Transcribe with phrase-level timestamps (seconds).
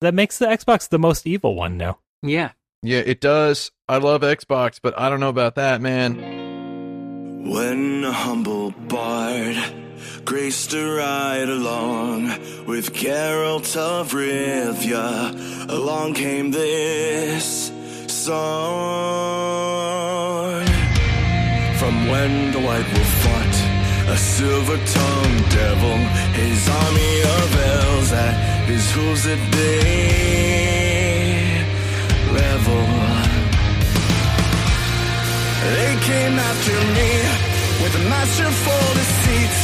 [0.00, 1.98] that makes the Xbox the most evil one now.
[2.22, 2.52] Yeah.
[2.82, 3.72] Yeah, it does.
[3.88, 6.16] I love Xbox, but I don't know about that, man.
[7.48, 9.56] When a humble bard
[10.24, 12.28] graced a ride along
[12.66, 17.72] with Geralt of Rivia, along came this
[18.08, 18.56] song.
[21.78, 23.56] From when the White Wolf fought
[24.08, 25.96] a silver-tongued devil,
[26.34, 28.12] his army of elves
[28.66, 30.46] at his hooves at bay
[32.40, 32.86] level.
[35.76, 37.10] They came after me
[37.82, 39.56] with a masterful deceit.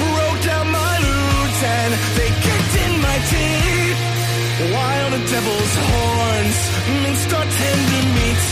[0.00, 4.00] Broke down my loot and they kicked in my teeth.
[4.74, 6.58] While the devil's horns
[7.02, 8.44] minced our tender meat.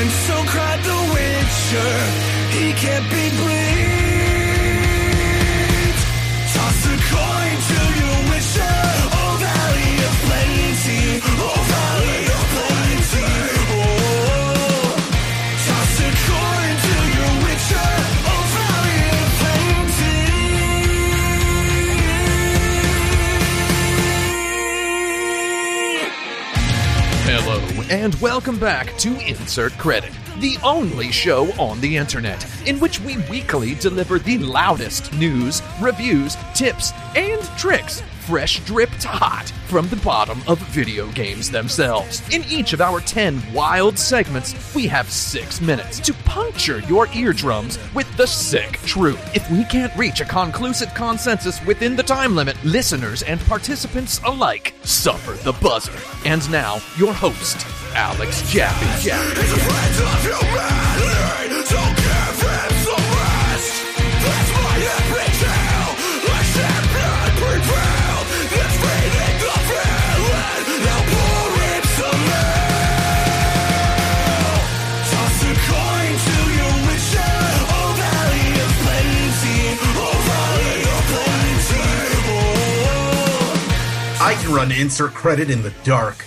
[0.00, 1.92] And so cried the witcher,
[2.56, 3.99] he can't be bleed.
[27.90, 33.18] And welcome back to Insert Credit, the only show on the internet in which we
[33.28, 40.40] weekly deliver the loudest news, reviews, tips, and tricks, fresh dripped hot from the bottom
[40.46, 42.22] of video games themselves.
[42.32, 47.76] In each of our 10 wild segments, we have six minutes to puncture your eardrums
[47.92, 49.18] with the sick truth.
[49.34, 54.74] If we can't reach a conclusive consensus within the time limit, listeners and participants alike
[54.84, 55.98] suffer the buzzer.
[56.24, 59.08] And now, your host, Alex Jaffe.
[59.08, 59.40] Jaffe.
[84.40, 86.24] Can run insert credit in the dark.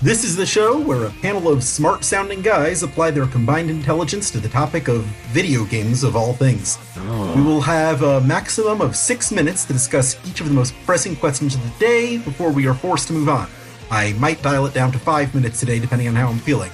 [0.00, 4.30] This is the show where a panel of smart sounding guys apply their combined intelligence
[4.30, 6.78] to the topic of video games of all things.
[6.96, 7.34] Oh.
[7.34, 11.16] We will have a maximum of six minutes to discuss each of the most pressing
[11.16, 13.48] questions of the day before we are forced to move on.
[13.90, 16.70] I might dial it down to five minutes today, depending on how I'm feeling.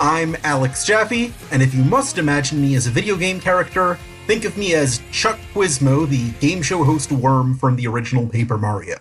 [0.00, 4.44] I'm Alex Jaffe, and if you must imagine me as a video game character, think
[4.44, 8.96] of me as Chuck Quizmo, the game show host worm from the original Paper Mario.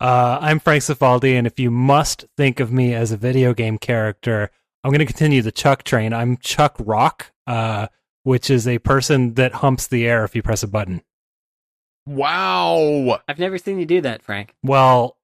[0.00, 3.78] Uh, I'm Frank Cifaldi, and if you must think of me as a video game
[3.78, 4.50] character,
[4.82, 6.12] I'm going to continue the Chuck train.
[6.12, 7.86] I'm Chuck Rock, uh,
[8.22, 11.02] which is a person that humps the air if you press a button.
[12.06, 13.20] Wow.
[13.28, 14.54] I've never seen you do that, Frank.
[14.62, 15.16] Well,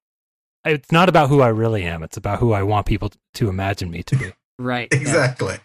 [0.65, 2.01] it's not about who I really am.
[2.03, 4.25] It's about who I want people to imagine me to be.
[4.59, 4.89] Right.
[4.91, 4.99] yeah.
[4.99, 5.55] Exactly.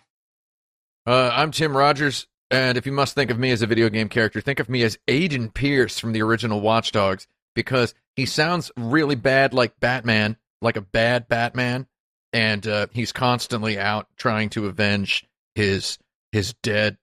[1.06, 4.08] Uh, I'm Tim Rogers, and if you must think of me as a video game
[4.08, 8.70] character, think of me as Aiden Pearce from the original Watch Dogs, because he sounds
[8.76, 11.88] really bad like Batman, like a bad Batman,
[12.32, 15.98] and uh, he's constantly out trying to avenge his
[16.30, 16.98] his dead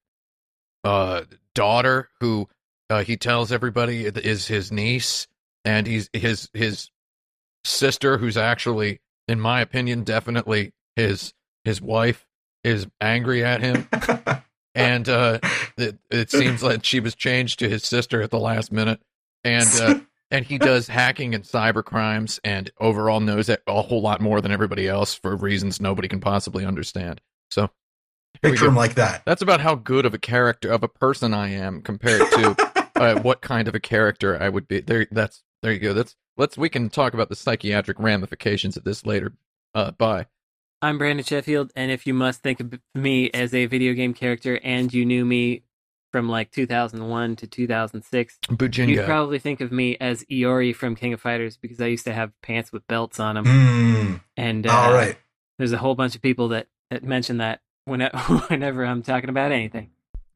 [0.86, 1.24] uh,
[1.56, 2.48] daughter, who
[2.90, 5.28] uh, he tells everybody is his niece,
[5.66, 6.92] and he's his his
[7.66, 11.34] sister, who's actually, in my opinion, definitely his
[11.66, 12.28] his wife,
[12.64, 13.90] is angry at him.
[14.76, 15.38] And uh,
[15.78, 19.00] it, it seems like she was changed to his sister at the last minute,
[19.44, 20.00] and uh,
[20.34, 24.42] and he does hacking and cyber crimes, and overall knows a a whole lot more
[24.42, 27.22] than everybody else for reasons nobody can possibly understand.
[27.50, 27.70] So
[28.42, 29.24] here Picture him like that.
[29.26, 33.20] that's about how good of a character of a person I am compared to uh,
[33.22, 34.82] what kind of a character I would be.
[34.82, 35.94] There, that's there you go.
[35.94, 39.34] That's let's we can talk about the psychiatric ramifications of this later.
[39.76, 40.26] Uh, bye.
[40.82, 44.60] I'm Brandon Sheffield, and if you must think of me as a video game character
[44.64, 45.64] and you knew me
[46.14, 48.38] from like 2001 to 2006,
[48.88, 52.14] you'd probably think of me as Iori from King of Fighters because I used to
[52.14, 53.46] have pants with belts on them.
[53.46, 55.18] Mm, And uh, all right.
[55.58, 58.16] there's a whole bunch of people that, that mention that whenever,
[58.48, 59.90] whenever I'm talking about anything.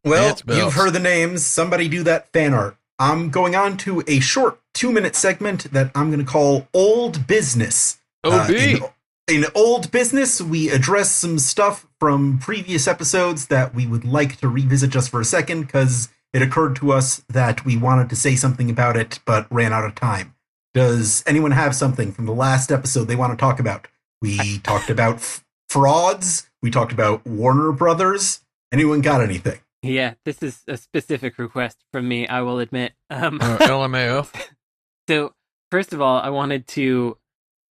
[0.03, 1.45] Well, you've heard the names.
[1.45, 2.75] Somebody do that fan art.
[2.97, 7.27] I'm going on to a short two minute segment that I'm going to call Old
[7.27, 7.99] Business.
[8.23, 8.49] Uh, OB.
[8.49, 8.79] in,
[9.27, 14.47] in Old Business, we address some stuff from previous episodes that we would like to
[14.47, 18.35] revisit just for a second because it occurred to us that we wanted to say
[18.35, 20.33] something about it but ran out of time.
[20.73, 23.87] Does anyone have something from the last episode they want to talk about?
[24.21, 26.49] We talked about f- frauds.
[26.61, 28.41] We talked about Warner Brothers.
[28.71, 29.59] Anyone got anything?
[29.81, 32.93] Yeah, this is a specific request from me, I will admit.
[33.09, 34.27] Um, Uh, LMAO.
[35.07, 35.33] So,
[35.71, 37.17] first of all, I wanted to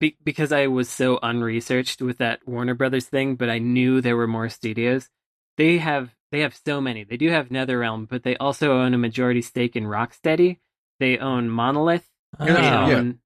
[0.02, 4.16] be- because I was so unresearched with that Warner Brothers thing, but I knew there
[4.16, 5.08] were more studios.
[5.56, 7.04] They have they have so many.
[7.04, 10.58] They do have NetherRealm, but they also own a majority stake in Rocksteady.
[10.98, 12.08] They own Monolith.
[12.38, 12.44] Ah.
[12.44, 12.86] They Yeah.
[12.96, 13.18] own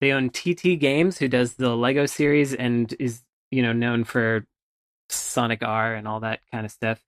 [0.00, 4.46] they own TT Games, who does the Lego series and is you know known for
[5.10, 7.04] Sonic R and all that kind of stuff.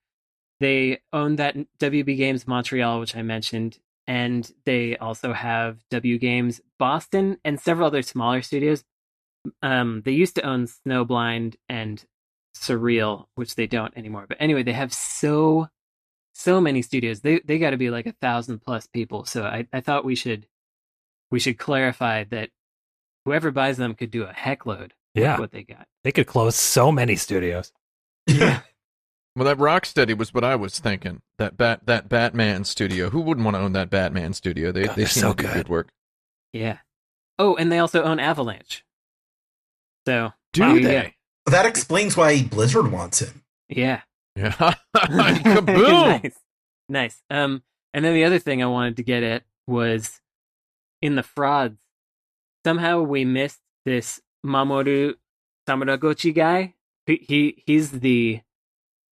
[0.59, 6.61] They own that WB Games Montreal, which I mentioned, and they also have W Games
[6.77, 8.83] Boston and several other smaller studios.
[9.61, 12.03] Um, they used to own Snowblind and
[12.55, 14.25] Surreal, which they don't anymore.
[14.27, 15.67] But anyway, they have so
[16.33, 17.21] so many studios.
[17.21, 19.25] They they got to be like a thousand plus people.
[19.25, 20.47] So I, I thought we should
[21.31, 22.49] we should clarify that
[23.25, 25.39] whoever buys them could do a heckload with Yeah.
[25.39, 25.87] what they got.
[26.03, 27.71] They could close so many studios.
[28.27, 28.61] Yeah.
[29.37, 31.21] Well, that Rocksteady was what I was thinking.
[31.39, 33.09] That bat, that Batman studio.
[33.09, 34.71] Who wouldn't want to own that Batman studio?
[34.71, 35.53] They God, they they're seem so to good.
[35.53, 35.89] good work.
[36.53, 36.77] Yeah.
[37.37, 38.85] Oh, and they also own Avalanche.
[40.05, 40.87] So Do there you go.
[40.87, 41.15] they?
[41.47, 43.43] That explains why Blizzard wants him.
[43.69, 44.01] Yeah.
[44.35, 44.51] Yeah.
[44.95, 46.21] Kaboom!
[46.23, 46.39] nice.
[46.89, 47.21] Nice.
[47.29, 47.63] Um,
[47.93, 50.21] and then the other thing I wanted to get at was
[51.01, 51.77] in the frauds.
[52.65, 55.15] Somehow we missed this Mamoru
[55.67, 56.73] Samuragochi guy.
[57.05, 58.41] He, he he's the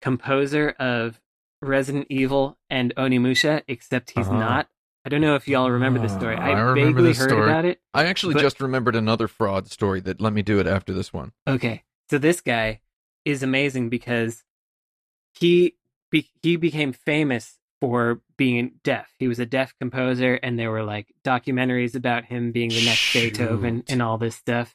[0.01, 1.19] composer of
[1.61, 4.39] Resident Evil and Onimusha, except he's Uh-huh.
[4.39, 4.67] not.
[5.05, 6.35] I don't know if y'all remember this story.
[6.37, 7.43] Oh, I, I vaguely heard story.
[7.43, 7.81] about it.
[7.93, 11.11] I actually But- just remembered another fraud story that let me do it after this
[11.11, 11.33] one.
[11.47, 12.79] Okay, so this guy
[13.25, 14.43] is amazing because
[15.33, 15.75] he
[16.09, 19.09] be- he became famous for being deaf.
[19.19, 23.11] He was a deaf composer, and there were like documentaries about him being the next
[23.11, 24.73] Beethoven and all this stuff.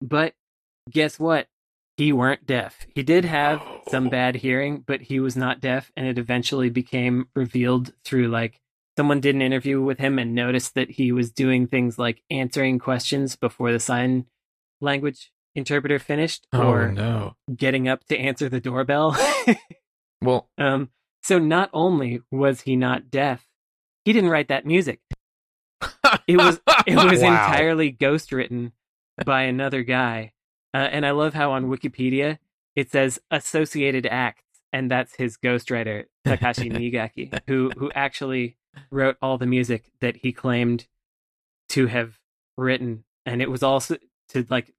[0.00, 0.34] But
[0.90, 1.46] guess what?
[1.96, 2.86] He weren't deaf.
[2.94, 4.10] He did have some oh.
[4.10, 8.60] bad hearing, but he was not deaf, and it eventually became revealed through like
[9.00, 12.78] someone did an interview with him and noticed that he was doing things like answering
[12.78, 14.26] questions before the sign
[14.82, 17.34] language interpreter finished or oh no.
[17.56, 19.16] getting up to answer the doorbell.
[20.22, 20.90] Well, um,
[21.22, 23.46] so not only was he not deaf,
[24.04, 25.00] he didn't write that music.
[26.26, 27.28] It was it was Wow.
[27.28, 28.72] entirely ghost written
[29.24, 30.32] by another guy.
[30.74, 32.36] Uh, and I love how on Wikipedia
[32.76, 34.44] it says associated acts,
[34.74, 38.58] and that's his ghostwriter Takashi Niigaki, who who actually
[38.90, 40.86] wrote all the music that he claimed
[41.70, 42.18] to have
[42.56, 43.96] written, and it was also
[44.30, 44.74] to like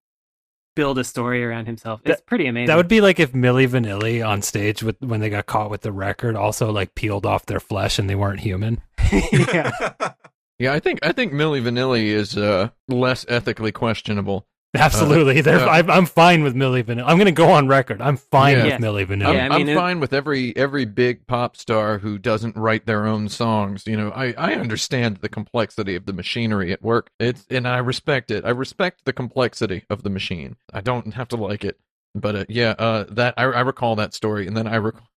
[0.76, 2.02] build a story around himself.
[2.06, 2.68] It's pretty amazing.
[2.68, 5.82] That would be like if Milli Vanilli on stage with when they got caught with
[5.82, 8.82] the record also like peeled off their flesh and they weren't human.
[9.12, 9.72] yeah.
[10.60, 14.48] yeah, I think I think Milli Vanilli is uh, less ethically questionable.
[14.78, 15.66] Absolutely, They're, yeah.
[15.66, 17.04] I'm, I'm fine with Milli Vanilli.
[17.06, 18.02] I'm going to go on record.
[18.02, 18.64] I'm fine Yeah.
[18.64, 18.78] with Yeah.
[18.80, 19.26] Milli Vanilli.
[19.28, 22.56] I'm, Yeah, I mean, I'm it- fine with every every big pop star who doesn't
[22.56, 23.86] write their own songs.
[23.86, 27.12] You know, I, I understand the complexity of the machinery at work.
[27.20, 28.46] It's and I respect it.
[28.46, 30.56] I respect the complexity of the machine.
[30.74, 31.78] I don't have to like it,
[32.16, 35.08] but uh, yeah, uh, that I, I recall that story, and then I recall.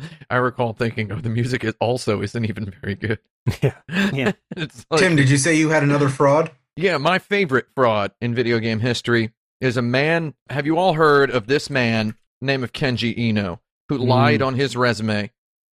[0.30, 3.18] I recall thinking, "Oh, the music is also isn't even very good."
[3.62, 3.72] Yeah.
[4.12, 4.32] Yeah.
[4.54, 6.50] it's like, Tim, did you say you had another fraud?
[6.78, 10.34] Yeah, my favorite fraud in video game history is a man.
[10.50, 14.06] Have you all heard of this man, name of Kenji Eno, who Mm.
[14.06, 15.30] lied on his resume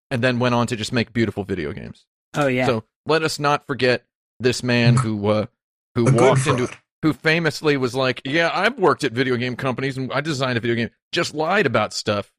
[0.10, 2.06] and then went on to just make beautiful video games?
[2.34, 2.66] Oh yeah.
[2.66, 4.06] So let us not forget
[4.40, 5.46] this man who uh,
[5.94, 6.70] who A walked into
[7.04, 10.62] who famously was like, "Yeah, I've worked at video game companies and I designed a
[10.62, 12.34] video game." Just lied about stuff,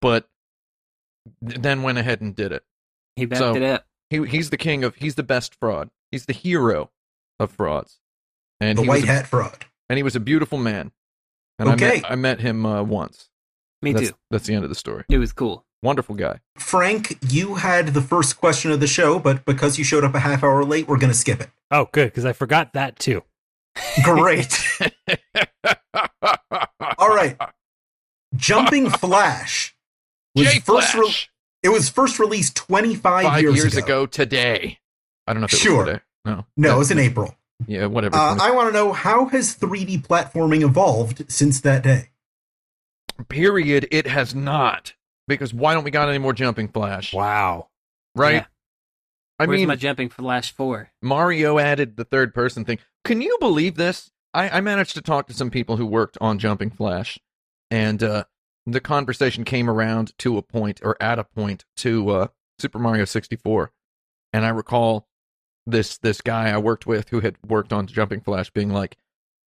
[0.00, 0.28] but
[1.40, 2.64] then went ahead and did it.
[3.16, 3.86] he backed so- it up.
[4.10, 5.90] He he's the king of he's the best fraud.
[6.10, 6.90] He's the hero
[7.40, 7.98] of frauds.
[8.60, 9.64] And the he was white a- hat fraud.
[9.88, 10.92] and he was a beautiful man.
[11.58, 11.96] And Okay.
[11.98, 13.28] I met, I met him uh, once.
[13.82, 14.16] Me that's, too.
[14.30, 15.04] That's the end of the story.
[15.08, 15.64] It was cool.
[15.82, 16.40] Wonderful guy.
[16.56, 20.20] Frank, you had the first question of the show, but because you showed up a
[20.20, 21.50] half hour late, we're going to skip it.
[21.70, 23.22] Oh, good because I forgot that too.
[24.02, 24.58] Great.
[26.98, 27.36] All right.
[28.36, 29.76] Jumping Flash
[30.34, 31.14] was J first re-
[31.62, 33.84] it was first released 25 Five years, years, ago.
[34.02, 34.06] ago.
[34.06, 34.78] today.
[35.26, 35.76] I don't know if it Sure.
[35.84, 36.00] was today.
[36.24, 36.46] No.
[36.56, 37.36] No, it was in April.
[37.66, 38.16] Yeah, whatever.
[38.16, 42.10] Uh, I want to know how has 3D platforming evolved since that day?
[43.28, 43.86] Period.
[43.90, 44.94] It has not.
[45.26, 47.14] Because why don't we got any more jumping flash?
[47.14, 47.68] Wow.
[48.14, 48.34] Right?
[48.34, 48.46] Yeah.
[49.38, 50.90] I Where's mean, my jumping flash for?
[51.02, 52.78] Mario added the third person thing.
[53.04, 54.10] Can you believe this?
[54.32, 57.18] I, I managed to talk to some people who worked on Jumping Flash,
[57.70, 58.24] and uh,
[58.66, 62.26] the conversation came around to a point, or at a point, to uh,
[62.58, 63.72] Super Mario 64.
[64.32, 65.08] And I recall
[65.66, 68.96] this this guy I worked with who had worked on Jumping Flash being like,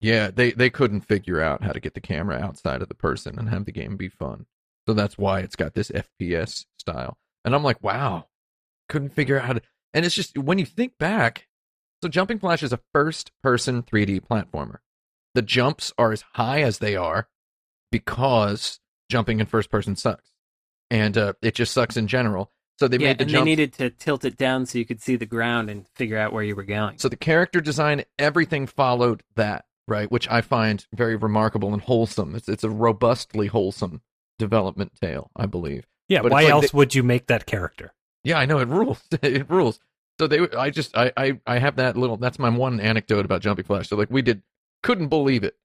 [0.00, 3.38] "Yeah, they they couldn't figure out how to get the camera outside of the person
[3.38, 4.46] and have the game be fun,
[4.87, 8.28] so that's why it's got this FPS style." And I'm like, "Wow,
[8.88, 9.62] couldn't figure out how to."
[9.94, 11.49] And it's just when you think back,
[12.02, 14.78] so Jumping Flash is a first person 3D platformer.
[15.35, 17.28] the jumps are as high as they are
[17.92, 18.80] because
[19.11, 20.32] jumping in first person sucks,
[20.90, 22.52] and uh, it just sucks in general.
[22.78, 23.40] So they yeah, made the and jumps.
[23.40, 26.33] they needed to tilt it down so you could see the ground and figure out
[26.33, 26.99] where you were going.
[26.99, 30.11] So the character design, everything followed that, right?
[30.11, 32.35] Which I find very remarkable and wholesome.
[32.35, 34.02] It's it's a robustly wholesome
[34.38, 35.87] development tale, I believe.
[36.09, 37.92] Yeah, But why like else they- would you make that character?
[38.25, 39.00] Yeah, I know it rules.
[39.23, 39.80] it rules.
[40.18, 42.16] So they, I just, I, I, I have that little.
[42.16, 43.88] That's my one anecdote about Jumping Flash.
[43.88, 44.42] So like we did,
[44.83, 45.56] couldn't believe it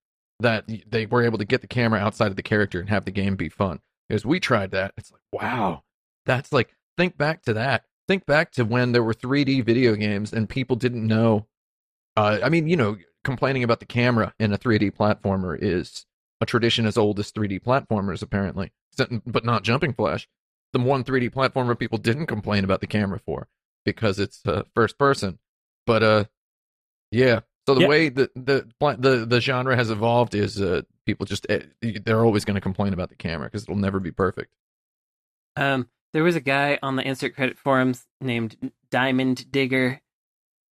[0.42, 3.12] that they were able to get the camera outside of the character and have the
[3.12, 3.80] game be fun.
[4.10, 5.84] Because we tried that, it's like wow,
[6.26, 7.86] that's like think back to that.
[8.08, 11.48] Think back to when there were 3D video games and people didn't know.
[12.16, 16.06] Uh, I mean, you know, complaining about the camera in a 3D platformer is
[16.42, 18.72] a tradition as old as 3D platformers, apparently,
[19.26, 20.28] but not Jumping Flash.
[20.74, 23.48] The one 3D platformer people didn't complain about the camera for
[23.84, 25.40] because it's uh, first person.
[25.88, 26.26] But uh,
[27.12, 27.42] yeah.
[27.68, 27.88] So the Yeah.
[27.88, 28.68] way the the
[28.98, 32.94] the the genre has evolved is uh, people just eh, they're always going to complain
[32.94, 34.54] about the camera because it'll never be perfect.
[35.56, 40.02] Um, there was a guy on the insert credit forums named Diamond Digger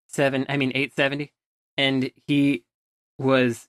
[0.08, 1.34] seven, I mean eight seventy,
[1.78, 2.66] and he
[3.18, 3.68] was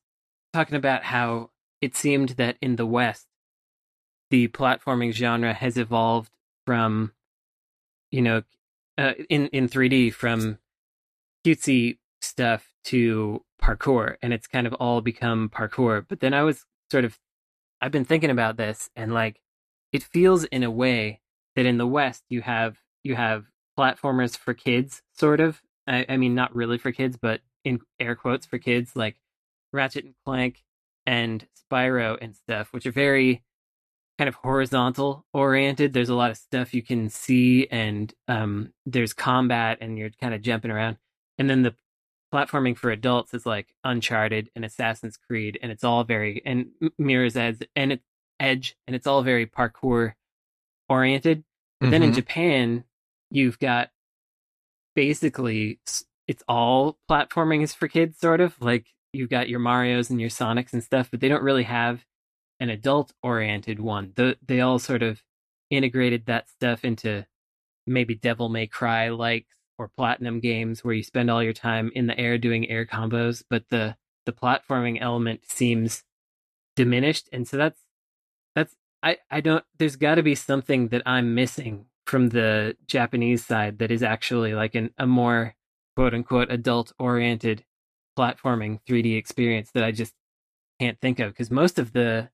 [0.53, 1.51] talking about how
[1.81, 3.27] it seemed that in the West,
[4.31, 6.33] the platforming genre has evolved
[6.67, 7.13] from,
[8.11, 8.43] you know,
[8.99, 10.59] uh, in in three D from
[11.47, 16.05] cutesy stuff to parkour, and it's kind of all become parkour.
[16.09, 17.19] But then I was sort of,
[17.81, 19.41] I've been thinking about this, and like,
[19.93, 21.21] it feels in a way
[21.57, 23.47] that in the West you have you have
[23.79, 25.63] platformers for kids, sort of.
[25.87, 29.17] I, I mean, not really for kids, but in air quotes for kids, like
[29.73, 30.63] Ratchet and Clank
[31.07, 33.43] and Spyro and stuff, which are very
[34.19, 35.93] kind of horizontal oriented.
[35.93, 40.35] There's a lot of stuff you can see, and um, there's combat, and you're kind
[40.35, 40.99] of jumping around.
[41.39, 41.75] And then the
[42.33, 47.37] platforming for adults is like Uncharted and Assassin's Creed, and it's all very and Mirror's
[47.37, 48.05] Edge and it's
[48.39, 50.15] Edge, and it's all very parkour
[50.91, 51.45] oriented.
[51.81, 52.17] But then in Mhm.
[52.17, 52.85] Japan,
[53.31, 53.91] you've got
[54.95, 55.81] basically
[56.27, 60.31] it's all platforming is for kids, sort of like you've got your Mario's and your
[60.31, 62.05] Sonics and stuff, but they don't really have
[62.61, 64.13] an adult oriented one.
[64.15, 65.23] The, they all sort of
[65.71, 67.27] integrated that stuff into
[67.87, 69.47] maybe Devil May Cry like
[69.79, 73.43] or platinum games where you spend all your time in the air doing air combos,
[73.49, 76.05] but the the platforming element seems
[76.77, 77.81] diminished, and so that's
[78.55, 79.65] that's I I don't.
[79.79, 84.55] There's got to be something that I'm missing from the Japanese side that is actually
[84.55, 85.55] like an a more
[85.97, 87.65] quote unquote adult oriented
[88.19, 90.15] platforming 3D experience that I just
[90.81, 92.31] can't think of because most of the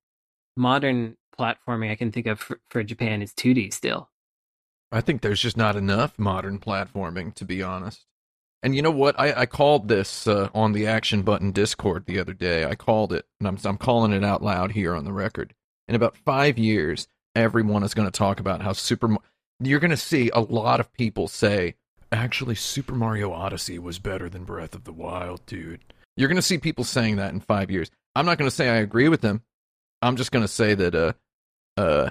[0.56, 4.11] modern platforming I can think of for, for Japan is 2D still.
[4.90, 8.06] I think there's just not enough modern platforming, to be honest.
[8.62, 9.18] And you know what?
[9.18, 12.64] I, I called this uh, on the Action Button Discord the other day.
[12.64, 15.54] I called it, and I'm, I'm calling it out loud here on the record.
[15.88, 19.16] In about five years, everyone is going to talk about how Super.
[19.61, 21.75] You're going to see a lot of people say,
[22.12, 25.81] "Actually, Super Mario Odyssey was better than Breath of the Wild, dude."
[26.16, 27.90] You're going to see people saying that in five years.
[28.14, 29.43] I'm not going to say I agree with them.
[30.02, 31.12] I'm just going to say that uh,
[31.76, 32.11] uh,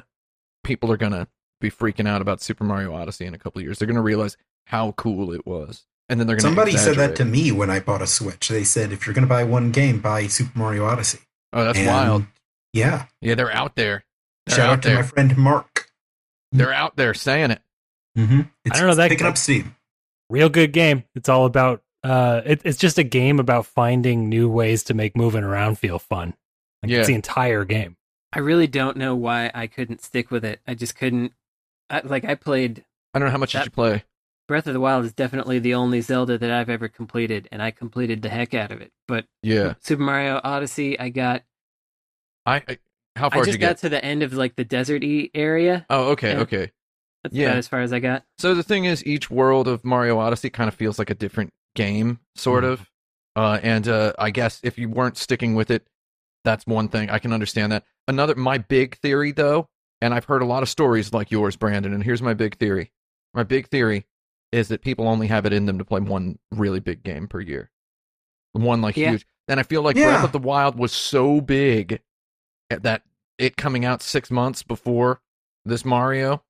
[0.64, 1.28] people are going to
[1.60, 3.80] be freaking out about Super Mario Odyssey in a couple of years.
[3.80, 6.48] They're going to realize how cool it was, and then they're going to.
[6.50, 8.48] Somebody said that to me when I bought a Switch.
[8.48, 11.20] They said, if you're going to buy one game, buy Super Mario Odyssey.
[11.54, 12.26] Oh, that's And, wild.
[12.76, 13.06] Yeah.
[13.22, 14.04] Yeah, they're out there.
[14.46, 14.98] They're Shout out out to there.
[14.98, 15.90] my friend Mark.
[16.52, 17.62] They're out there saying it.
[18.18, 18.42] Mm-hmm.
[18.66, 19.76] It's, I don't know, that- picking up steam.
[20.30, 21.04] Real good game.
[21.16, 21.82] It's all about.
[22.04, 25.98] Uh, it, it's just a game about finding new ways to make moving around feel
[26.00, 26.36] fun.
[26.84, 27.00] Like, Yeah.
[27.00, 27.96] It's the entire game.
[28.34, 30.60] I really don't know why I couldn't stick with it.
[30.68, 31.32] I just couldn't.
[31.90, 34.04] I, like I played I don't know how much did you play.
[34.48, 37.72] Breath of the Wild is definitely the only Zelda that I've ever completed, and I
[37.72, 38.92] completed the heck out of it.
[39.08, 41.44] But Yeah, Super Mario Odyssey, I got.
[42.46, 42.56] I.
[42.68, 42.78] I
[43.18, 43.78] how far I did just you got get?
[43.78, 45.86] to the end of like the desert-y area.
[45.90, 46.72] Oh, okay, okay.
[47.24, 47.48] That's Yeah.
[47.48, 48.26] about as far as I got.
[48.40, 51.52] So the thing is, each world of Mario Odyssey kind of feels like a different
[51.76, 52.90] game, sort of.
[53.38, 55.88] Uh, and uh, I guess if you weren't sticking with it,
[56.44, 57.10] that's one thing.
[57.10, 57.84] I can understand that.
[58.08, 59.68] Another, my big theory, though,
[60.02, 61.94] and I've heard a lot of stories like yours, Brandon.
[61.94, 62.92] And here's my big theory.
[63.34, 64.06] My big theory
[64.52, 67.40] is that people only have it in them to play one really big game per
[67.40, 67.72] year,
[68.52, 69.12] one like Yeah.
[69.12, 69.26] huge.
[69.48, 70.08] And I feel like Yeah.
[70.12, 72.02] Breath of the Wild was so big
[72.70, 73.04] that
[73.38, 75.22] it coming out six months before
[75.66, 76.44] this Mario.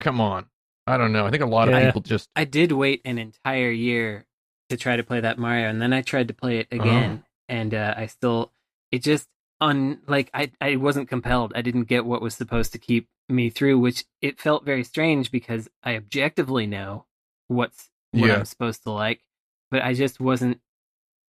[0.00, 0.46] Come on.
[0.86, 1.26] I don't know.
[1.26, 4.26] I think a lot of people just I did wait an entire year
[4.68, 6.82] to try to play that Mario, and then I tried to play it Uh-huh.
[6.82, 8.52] again, and uh, I still
[8.90, 9.28] it just
[9.60, 11.52] un like I I wasn't compelled.
[11.54, 15.30] I didn't get what was supposed to keep me through, which it felt very strange
[15.30, 17.06] because I objectively know
[17.46, 18.36] what's what Yeah.
[18.38, 19.20] I'm supposed to like,
[19.70, 20.60] but I just wasn't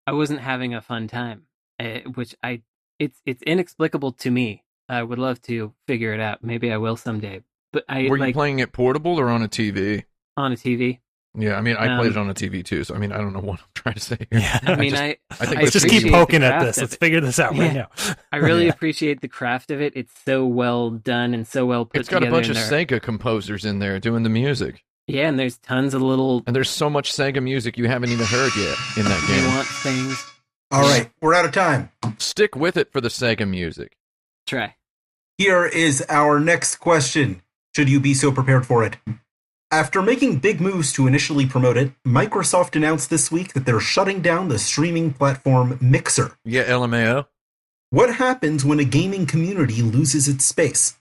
[0.08, 1.44] I wasn't having a fun time.
[1.77, 2.62] uh, which I
[3.01, 4.63] it's it's inexplicable to me.
[4.88, 6.43] I would love to figure it out.
[6.43, 7.41] Maybe I will someday.
[7.74, 10.03] But I Were you like playing it portable or on a TV?
[10.38, 11.00] on a TV.
[11.34, 13.17] Yeah, I mean, I played Um, it on a TV too, so I mean, I
[13.17, 14.27] don't know what I'm trying to say here.
[14.41, 14.60] Yeah.
[14.63, 16.77] I mean, just- I I think I Let's just keep poking at this.
[16.77, 17.86] Let's figure this out right Yeah.
[18.08, 18.15] now.
[18.34, 18.72] I really Yeah.
[18.72, 19.93] appreciate the craft of it.
[19.96, 23.01] It's so well done and so well put It's got a bunch of there- Sega
[23.01, 26.89] composers in there doing the music, Yeah, and there's tons of little and there's so
[26.89, 29.41] much Sega music you haven't even heard yet in that game.
[29.43, 30.27] nuance things.
[30.72, 31.92] All right, we're out of time.
[32.18, 33.98] Stick with it for the Sega music.
[34.48, 34.75] Try.
[35.38, 37.42] Here is our next question.
[37.75, 38.96] Should you be so prepared for it?
[39.70, 44.22] After making big moves to initially promote it, Microsoft announced this week that they're shutting
[44.22, 46.38] down the streaming platform Mixer.
[46.46, 47.25] Yeah, LMAO.
[47.90, 50.98] What happens when a gaming community loses its space?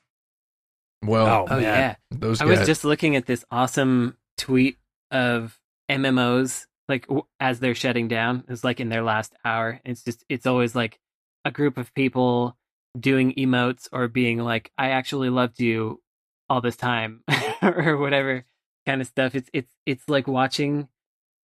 [1.04, 1.62] Well, Oh, oh man.
[1.62, 1.94] yeah.
[2.10, 2.58] those I guys.
[2.58, 4.78] was just looking at this awesome tweet
[5.10, 5.58] of
[5.90, 8.44] MMOs like w- as they're shutting down.
[8.48, 9.80] It's like in their last hour.
[9.84, 10.98] It's just it's always like
[11.44, 12.56] a group of people
[12.98, 16.02] doing emotes or being like I actually loved you
[16.50, 17.22] all this time
[17.62, 18.44] or whatever
[18.84, 19.34] kind of stuff.
[19.34, 20.88] It's it's it's like watching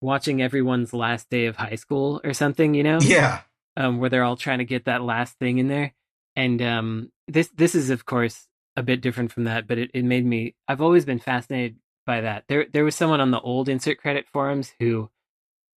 [0.02, 2.98] watching everyone's last day of high school or something, you know?
[3.00, 3.40] Yeah.
[3.78, 5.94] um, where they're all trying to get that last thing in there.
[6.34, 10.04] And um, this this is of course a bit different from that, but it, it
[10.04, 10.54] made me.
[10.68, 12.44] I've always been fascinated by that.
[12.48, 15.10] There there was someone on the old insert credit forums who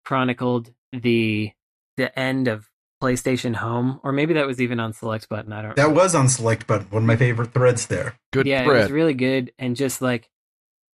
[0.10, 1.52] chronicled the
[1.96, 2.68] the end of
[3.00, 5.54] PlayStation Home, or maybe that was even on Select Button.
[5.54, 5.78] I don't.
[5.78, 5.88] Know.
[5.88, 8.18] That was on Select Button, one of my favorite threads there.
[8.34, 10.32] good yeah, it was really good, and just like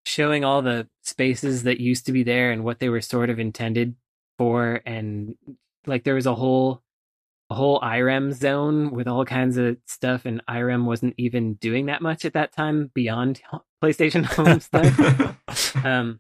[0.06, 3.40] showing all the spaces that used to be there and what they were sort of
[3.40, 3.96] intended
[4.38, 5.36] for, and
[5.88, 6.84] like there was a whole
[7.50, 12.02] a whole IREM zone with all kinds of stuff, and IREM wasn't even doing that
[12.02, 13.42] much at that time beyond
[13.82, 15.76] PlayStation Home stuff.
[15.86, 16.20] um,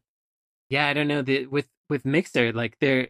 [0.69, 1.21] yeah, I don't know.
[1.21, 3.09] The, with with Mixer, like they're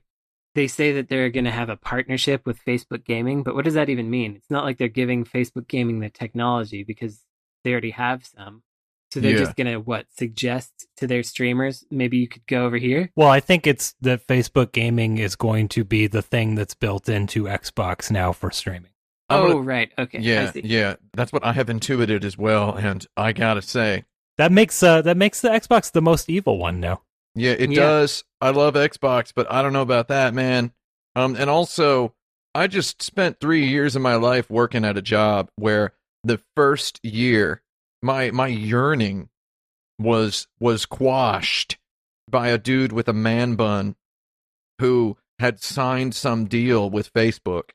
[0.55, 3.74] they say that they're going to have a partnership with Facebook Gaming, but what does
[3.74, 4.35] that even mean?
[4.38, 7.21] It's not like they're giving Facebook Gaming the technology because
[7.65, 8.63] they already have some.
[9.11, 9.39] So they're Yeah.
[9.46, 13.11] just going to what suggest to their streamers maybe you could go over here.
[13.18, 17.07] Well, I think it's that Facebook gaming is going to be the thing that's built
[17.09, 18.91] into Xbox now for streaming.
[19.29, 19.91] Oh, gonna- right.
[19.98, 20.20] Okay.
[20.20, 20.96] Yeah, yeah.
[21.13, 24.03] That's what I have intuited as well, and I gotta say,
[24.37, 27.01] That makes uh that makes the Xbox the most evil one now.
[27.35, 27.81] Yeah, it Yeah.
[27.81, 28.24] does.
[28.41, 30.71] I love Xbox, but I don't know about that, man.
[31.15, 32.13] Um, and also,
[32.53, 35.93] I just spent three years of my life working at a job where
[36.24, 37.61] the first year,
[38.01, 39.29] my my yearning
[40.00, 41.77] was was quashed
[42.29, 43.95] by a dude with a man bun
[44.79, 47.71] who had signed some deal with Facebook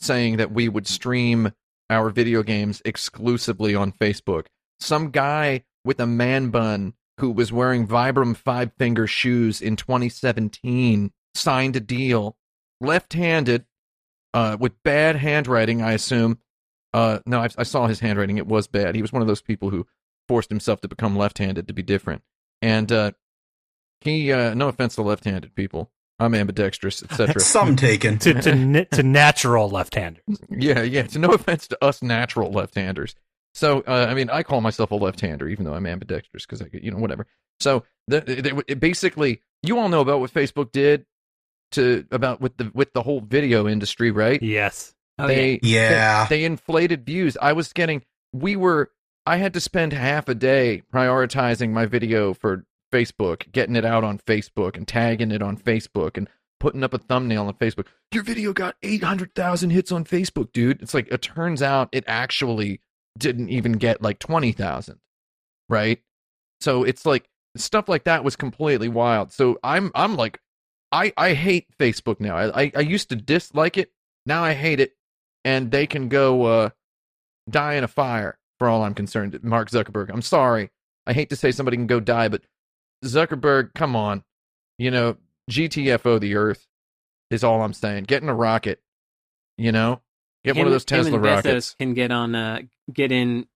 [0.00, 1.52] saying that we would stream
[1.88, 4.46] our video games exclusively on Facebook.
[4.80, 11.12] Some guy with a man bun who was wearing Vibram five finger shoes in 2017
[11.36, 12.36] signed a deal
[12.80, 13.64] left handed
[14.34, 16.40] uh, with bad handwriting, I assume.
[16.92, 18.38] Uh, no, I, I saw his handwriting.
[18.38, 18.96] It was bad.
[18.96, 19.86] He was one of those people who
[20.26, 22.22] forced himself to become left handed to be different.
[22.60, 23.12] And uh,
[24.00, 27.40] he, uh, no offense to left handed people, I'm ambidextrous, etc.
[27.40, 28.18] Some taken.
[28.18, 30.22] To to to natural left-handers.
[30.50, 31.06] Yeah, yeah.
[31.06, 33.14] So no offense to us natural left-handers.
[33.54, 36.68] So uh, I mean, I call myself a left-hander, even though I'm ambidextrous, because I,
[36.68, 37.26] could, you know, whatever.
[37.60, 41.04] So the, they, it basically, you all know about what Facebook did
[41.72, 44.42] to about with the with the whole video industry, right?
[44.42, 44.94] Yes.
[45.18, 46.26] Oh, they, Yeah.
[46.28, 47.36] they they inflated views.
[47.40, 48.90] I was getting, we were,
[49.26, 54.04] I had to spend half a day prioritizing my video for Facebook, getting it out
[54.04, 56.28] on Facebook and tagging it on Facebook and
[56.60, 57.86] putting up a thumbnail on Facebook.
[58.12, 60.80] Your video got 800,000 hits on Facebook, dude.
[60.82, 62.80] It's like, it turns out it actually
[63.18, 64.98] didn't even get like 20,000,
[65.68, 66.00] right?
[66.60, 69.32] So it's like, stuff like that was completely wild.
[69.32, 70.40] So I'm, I'm like,
[70.90, 72.36] I, I hate Facebook now.
[72.36, 73.92] I, I, I used to dislike it.
[74.26, 74.92] Now I hate it.
[75.44, 76.70] And they can go, uh,
[77.50, 79.38] die in a fire for all I'm concerned.
[79.42, 80.10] Mark Zuckerberg.
[80.10, 80.70] I'm sorry.
[81.06, 82.42] I hate to say somebody can go die, but
[83.04, 84.22] Zuckerberg, come on.
[84.78, 85.16] You know,
[85.50, 86.66] GTFO the earth
[87.30, 88.04] is all I'm saying.
[88.04, 88.80] Get in a rocket,
[89.58, 90.00] you know?
[90.44, 91.74] Get one of those Tesla him and Bezos rockets.
[91.78, 92.62] can get on, uh,
[92.92, 93.46] get in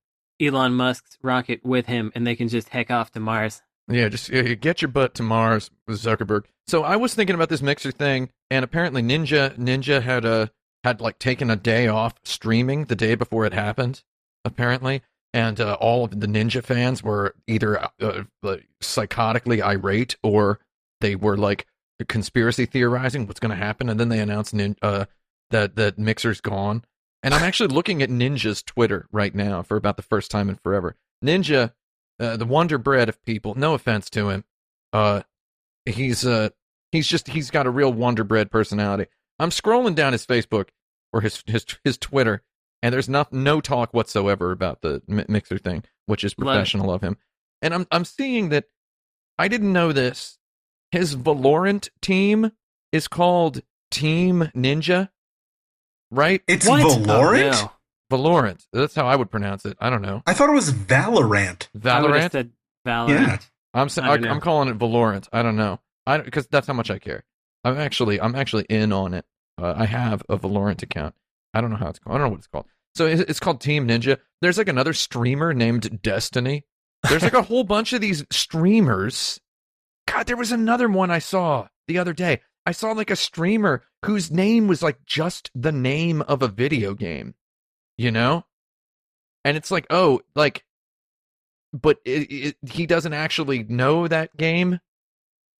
[0.41, 3.63] Elon Musk's rocket with him, and they can just heck off to Mars.
[3.89, 6.45] Yeah, just uh, get your butt to Mars with Zuckerberg.
[6.67, 10.51] So I was thinking about this mixer thing, and apparently Ninja Ninja had a
[10.85, 14.03] had like taken a day off streaming the day before it happened,
[14.45, 20.61] apparently, and uh, all of the Ninja fans were either uh, like, psychotically irate or
[21.01, 21.67] they were like
[22.09, 25.07] conspiracy theorizing what's going to happen, and then they announced nin- uh,
[25.51, 26.85] that that Mixer's gone.
[27.27, 30.55] And I'm actually looking at Ninja's Twitter right now for about the first time in
[30.55, 30.95] forever.
[31.25, 31.73] Ninja
[32.21, 33.57] uh, the wonder bread of people.
[33.57, 34.45] No offense to him.
[34.93, 35.23] Uh,
[35.85, 36.51] he's uh,
[36.93, 39.07] he's just he's got a real wonder bread personality.
[39.41, 40.69] I'm scrolling down his Facebook,
[41.13, 42.45] or his his his Twitter,
[42.81, 47.03] and there's not no talk whatsoever about the mixer thing, which is Love professional of
[47.03, 47.17] him.
[47.61, 48.67] And I'm I'm seeing that
[49.37, 50.39] I didn't know this.
[50.93, 52.53] His Valorant team
[52.93, 55.09] is called Team Ninja,
[56.17, 56.43] right?
[56.49, 56.81] It's What?
[57.03, 57.53] Valorant?
[57.55, 57.73] Oh,
[58.11, 58.67] Valorant.
[58.73, 59.77] That's how I would pronounce it.
[59.81, 60.23] I don't know.
[60.27, 61.69] I thought it was Valorant.
[61.75, 61.91] no.
[61.91, 62.33] I would have Valorant.
[62.33, 62.51] said
[62.87, 63.09] Valorant.
[63.09, 63.39] Yeah.
[63.75, 64.35] I'm sa- I don't I, know.
[64.35, 65.29] I'm calling it Valorant.
[65.33, 65.81] I don't know.
[66.07, 67.25] I because that's how much I care.
[67.65, 69.25] I'm actually I'm actually in on it.
[69.61, 71.15] Uh, I have a Valorant account.
[71.55, 72.15] I don't know how it's called.
[72.15, 72.67] I don't know what it's called.
[72.95, 74.19] So it's it's called Team Ninja.
[74.41, 76.65] There's like another streamer named Destiny.
[77.09, 79.41] There's like a whole bunch of these streamers.
[80.09, 82.41] God, there was another one I saw the other day.
[82.65, 86.95] I saw like a streamer whose name was like just the name of a video
[86.95, 87.35] game,
[87.97, 88.45] you know?
[89.45, 90.65] And it's like, oh, like,
[91.73, 94.81] but it, it, he doesn't actually know that game.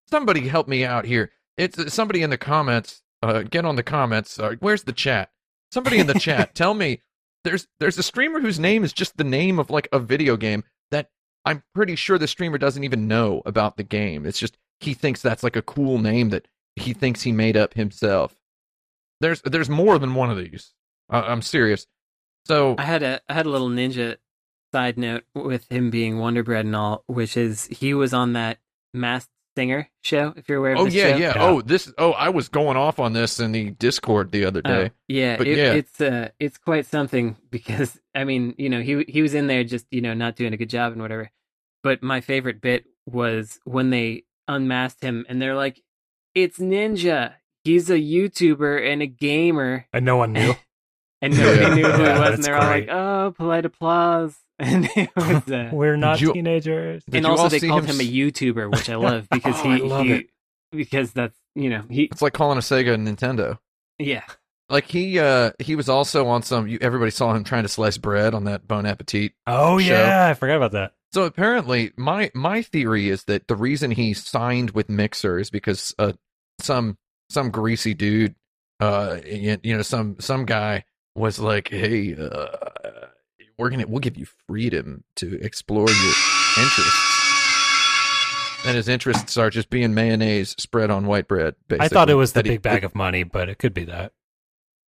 [0.09, 1.33] Somebody help me out here.
[1.57, 3.03] It's somebody in the comments.
[3.23, 4.39] Uh, get on the comments.
[4.39, 5.31] Uh, where's the chat?
[5.71, 7.03] Somebody in the chat, tell me.
[7.45, 10.65] There's there's a streamer whose name is just the name of like a video game
[10.91, 11.11] that
[11.45, 14.27] I'm pretty sure the streamer doesn't even know about the game.
[14.27, 17.75] It's just he thinks that's like a cool name that he thinks he made up
[17.75, 18.37] himself.
[19.21, 20.73] There's there's more than one of these.
[21.11, 21.87] Uh, I'm serious.
[22.47, 24.17] So I had a I had a little ninja
[24.73, 28.59] side note with him being Wonder Bread and all, which is he was on that
[28.95, 30.35] Masked Singer show.
[30.37, 31.17] If you're aware of oh this yeah, show.
[31.17, 31.45] yeah Yeah.
[31.45, 34.71] oh this oh I was going off on this in the Discord the other Oh,
[34.85, 34.91] day.
[35.09, 35.73] yeah, But it, yeah.
[35.73, 39.65] it's uh, it's quite something because I mean, you know, he he was in there
[39.65, 41.31] just you know not doing a good job and whatever.
[41.83, 45.81] But my favorite bit was when they unmasked him and they're like,
[46.37, 47.33] "It's Ninja.
[47.65, 50.55] He's a YouTuber and a gamer," And no one knew.
[51.23, 51.75] and nobody Yeah.
[51.75, 55.51] knew who Yeah, it was, and they're all like, "Oh, polite applause." And it was,
[55.51, 57.03] uh, We're not you- teenagers.
[57.13, 59.71] And also they called him him a s- YouTuber, which I love because Oh, he,
[59.83, 60.27] I love he it.
[60.73, 63.59] because that's you know he It's like calling a Sega a Nintendo.
[63.99, 64.23] yeah
[64.71, 67.99] Like he uh he was also on some you, everybody saw him trying to slice
[67.99, 69.93] bread on that Bon Appetit Oh show.
[69.93, 70.93] yeah, I forgot about that.
[71.13, 75.95] So apparently, my my theory is that the reason he signed with Mixer is because
[75.99, 76.13] uh,
[76.61, 76.99] some
[77.31, 78.35] some greasy dude,
[78.81, 82.47] uh, you, you know, some some guy was like, "Hey, uh,
[83.59, 86.15] we're gonna we'll give you freedom to explore your
[86.59, 91.55] interests," and his interests are just being mayonnaise spread on white bread.
[91.69, 91.85] Basically.
[91.85, 93.85] I thought it was the That he- big bag of money, but it could be
[93.85, 94.13] that.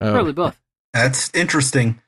[0.01, 0.13] Oh.
[0.13, 0.59] probably both.
[0.93, 2.01] That's interesting.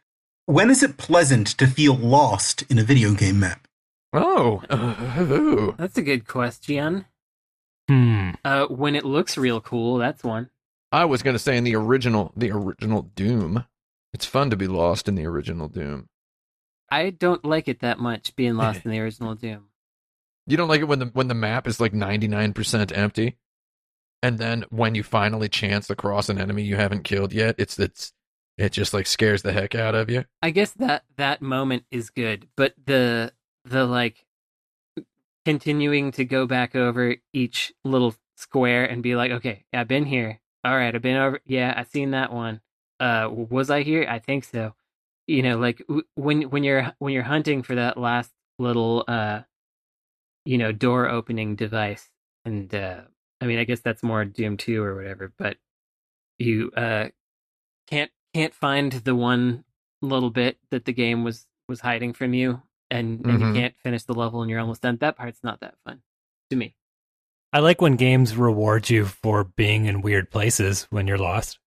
[0.45, 3.67] When is it pleasant to feel lost in a video game map?
[4.13, 5.76] Oh, oh.
[5.78, 7.06] That's a good question.
[7.89, 8.30] Hmm.
[8.45, 10.52] Uh, when it looks real cool, that's one.
[10.91, 13.65] I was gonna say in the original, the original Doom.
[14.13, 16.08] It's fun to be lost in the original Doom.
[16.91, 19.69] I don't like it that much being lost in the original Doom.
[20.45, 23.38] You don't like it when the when the map is like ninety nine percent empty,
[24.21, 28.13] and then when you finally chance across an enemy you haven't killed yet, it's it's
[28.60, 30.25] it just like scares the heck out of you.
[30.43, 33.34] I guess that that moment is good, but the
[33.65, 34.25] the like
[35.49, 40.39] continuing to go back over each little square and be like, okay, I've been here.
[40.63, 41.39] All right, I've been over.
[41.43, 42.62] Yeah, I've seen that one.
[42.99, 44.05] Uh, was I here?
[44.07, 44.75] I think so.
[45.25, 45.81] You know, like
[46.13, 49.41] when when you're when you're hunting for that last little uh,
[50.45, 52.07] you know, door opening device,
[52.45, 53.01] and uh,
[53.41, 55.57] I mean, I guess that's more Doom Two or whatever, but
[56.38, 57.07] you uh
[57.88, 59.63] can't can't find the one
[60.03, 63.47] little bit that the game was was hiding from you and, and Mhm.
[63.56, 66.02] you can't finish the level and you're almost done that part's not that fun
[66.49, 66.75] to me
[67.52, 71.58] I like when games reward you for being in weird places when you're lost.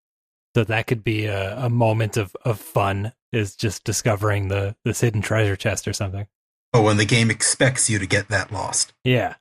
[0.54, 5.00] So that could be a, a moment of, of fun is just discovering the this
[5.00, 6.28] hidden treasure chest or something.
[6.72, 8.92] Oh, when the game expects you to get that lost.
[9.02, 9.34] Yeah.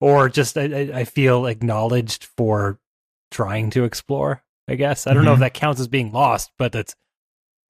[0.00, 2.80] Or just I, I- I feel acknowledged for
[3.30, 5.06] trying to explore, I guess.
[5.06, 6.96] I don't know if that counts as being lost, but that's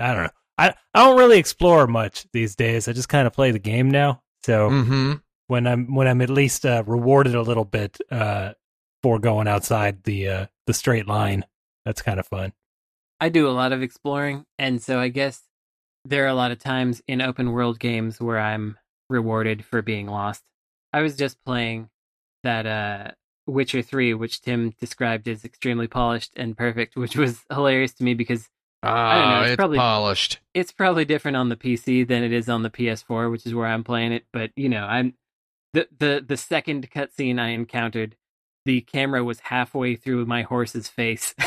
[0.00, 0.30] I don't know.
[0.58, 2.86] I, I don't really explore much these days.
[2.88, 4.22] I just kind of play the game now.
[4.42, 5.12] So Mm-hmm.
[5.48, 8.52] when I'm when I'm at least uh, rewarded a little bit uh,
[9.02, 11.44] for going outside the uh, the straight line,
[11.84, 12.52] that's kind of fun.
[13.20, 15.42] i do a lot of exploring and so i guess
[16.04, 18.76] there are a lot of times in open world games where i'm
[19.08, 20.42] rewarded for being lost
[20.92, 21.88] i was just playing
[22.42, 23.10] that uh
[23.46, 28.14] witcher 3 which tim described as extremely polished and perfect which was hilarious to me
[28.14, 28.48] because
[28.86, 30.38] Ah, don't know, it's it's probably- polished.
[30.54, 33.66] it's probably different on the PC than it is on the PS4, which is where
[33.66, 34.24] I'm playing it.
[34.32, 35.14] But you know, I'm
[35.72, 38.16] the the the second cutscene I encountered,
[38.64, 41.34] the camera was halfway through my horse's face.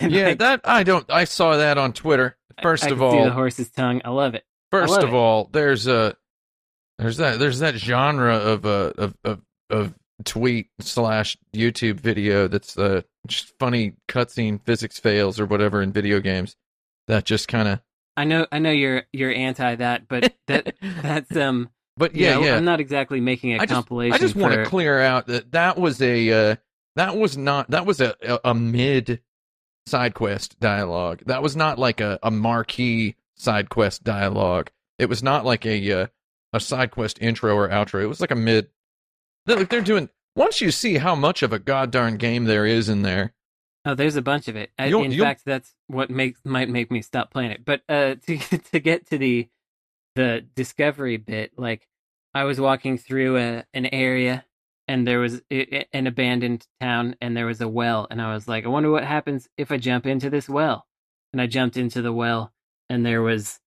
[0.00, 1.04] Yeah, like, that I don't.
[1.10, 2.38] I saw that on Twitter.
[2.62, 4.00] First I of could see all, the horse's tongue.
[4.02, 4.44] I love it.
[4.72, 5.14] First love of it.
[5.14, 6.16] all, there's a
[6.98, 12.78] there's that there's that genre of uh, of of of tweet slash YouTube video that's
[12.78, 16.56] uh just funny cutscene physics fails or whatever in video games
[17.08, 17.80] that just kind of.
[18.16, 21.70] I know, I know you're you're anti that, but that that's um.
[21.96, 22.56] But you yeah, know, yeah.
[22.56, 24.14] I'm not exactly making a I just, compilation.
[24.14, 26.56] I just want to clear out that that was a uh,
[26.96, 29.20] that was not that was a a, a mid
[29.86, 31.22] side quest dialogue.
[31.26, 34.70] That was not like a, a marquee side quest dialogue.
[34.98, 36.06] It was not like a uh,
[36.52, 38.02] a side quest intro or outro.
[38.02, 38.68] It was like a mid.
[39.46, 40.08] Like they're doing.
[40.36, 43.32] Once you see how much of a goddarn game there is in there,
[43.86, 44.70] Oh, there's a bunch of it.
[44.78, 47.64] I- in you'll- fact, that's what makes might make me stop playing it.
[47.64, 49.48] But uh, to to get to the
[50.14, 51.86] the discovery bit, like
[52.32, 54.44] I was walking through a, an area
[54.88, 58.64] and there was an abandoned town and there was a well, and I was like,
[58.64, 60.86] I wonder what happens if I jump into this well.
[61.32, 62.52] And I jumped into the well,
[62.88, 63.60] and there was,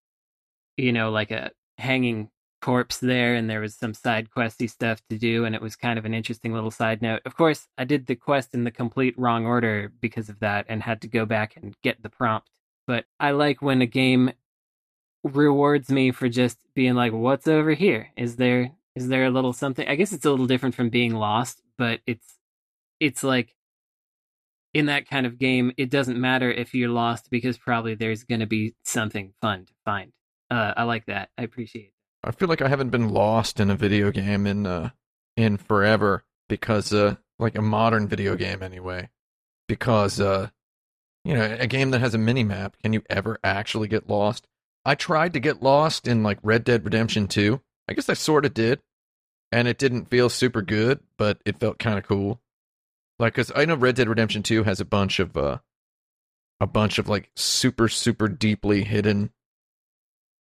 [0.78, 2.30] you know, like a hanging
[2.68, 5.98] corpse there and there was some side questy stuff to do and it was kind
[5.98, 7.22] of an interesting little side note.
[7.26, 10.84] Of course, I did the quest in the complete wrong order because of that and
[10.84, 12.50] had to go back and get the prompt.
[12.86, 14.34] But I like when a game
[15.24, 18.10] rewards me for just being like what's over here?
[18.18, 19.88] Is there is there a little something?
[19.88, 22.36] I guess it's a little different from being lost, but it's
[23.00, 23.56] it's like
[24.74, 28.42] in that kind of game, it doesn't matter if you're lost because probably there's going
[28.42, 30.12] to be something fun to find.
[30.52, 31.30] Uh, I like that.
[31.38, 31.94] I appreciate.
[32.24, 34.90] I feel like I haven't been lost in a video game in uh
[35.36, 39.10] in forever because uh like a modern video game anyway.
[39.68, 40.50] Because uh
[41.24, 44.48] you know, a game that has a mini map, can you ever actually get lost?
[44.86, 47.62] I tried to get lost in like Red Dead Redemption 2.
[47.90, 48.80] I guess I sort of did.
[49.52, 52.42] And it didn't feel super good, but it felt kind of cool.
[53.20, 55.60] Like cuz I know Red Dead Redemption 2 has a bunch of uh
[56.60, 59.32] a bunch of like super super deeply hidden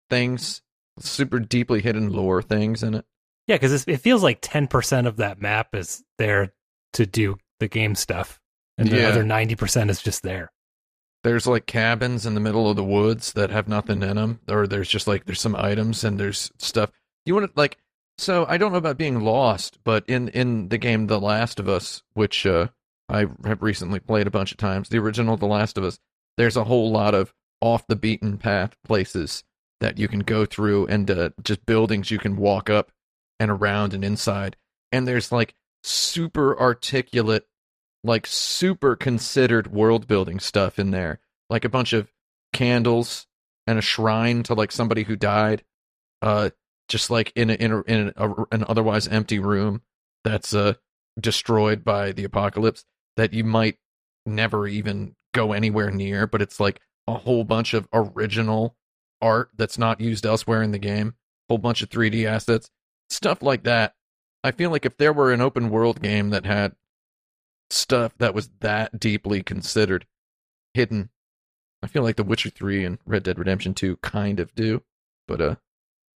[0.09, 0.62] things
[0.99, 3.05] super deeply hidden lore things in it.
[3.47, 6.53] Yeah, because it feels like ten percent of that map is there
[6.95, 8.41] to do the game stuff,
[8.79, 9.09] and the Yeah.
[9.09, 10.51] other ninety percent is just there.
[11.25, 14.67] There's like cabins in the middle of the woods that have nothing in them, or
[14.67, 16.91] there's just like there's some items and there's stuff.
[17.25, 17.79] You want to like
[18.19, 21.69] so I don't know about being lost, but in in the game The Last of
[21.69, 22.69] Us, which uh,
[23.09, 25.99] I have recently played a bunch of times, the original The Last of Us,
[26.37, 29.43] there's a whole lot of off the beaten path places
[29.81, 32.91] that you can go through and uh, just buildings you can walk up
[33.39, 34.57] and around and inside.
[34.93, 37.47] And there's like super articulate,
[38.03, 42.12] like super considered world building stuff in there, like a bunch of
[42.53, 43.27] candles
[43.67, 45.62] and a shrine to like somebody who died,
[46.23, 46.51] uh,
[46.89, 49.83] just like in a, in a, in a, an otherwise empty room
[50.25, 50.75] that's uh
[51.21, 52.85] destroyed by the apocalypse
[53.17, 53.77] that you might
[54.27, 58.77] never even go anywhere near, but it's like a whole bunch of original
[59.21, 61.15] art that's not used elsewhere in the game,
[61.49, 62.71] a whole bunch of 3D assets,
[63.11, 63.95] stuff like that.
[64.45, 66.75] I feel like if there were an open world game that had
[67.71, 70.07] stuff that was that deeply considered
[70.75, 71.11] hidden,
[71.83, 74.83] I feel like The Witcher 3 and Red Dead Redemption 2 kind of do.
[75.27, 75.57] But uh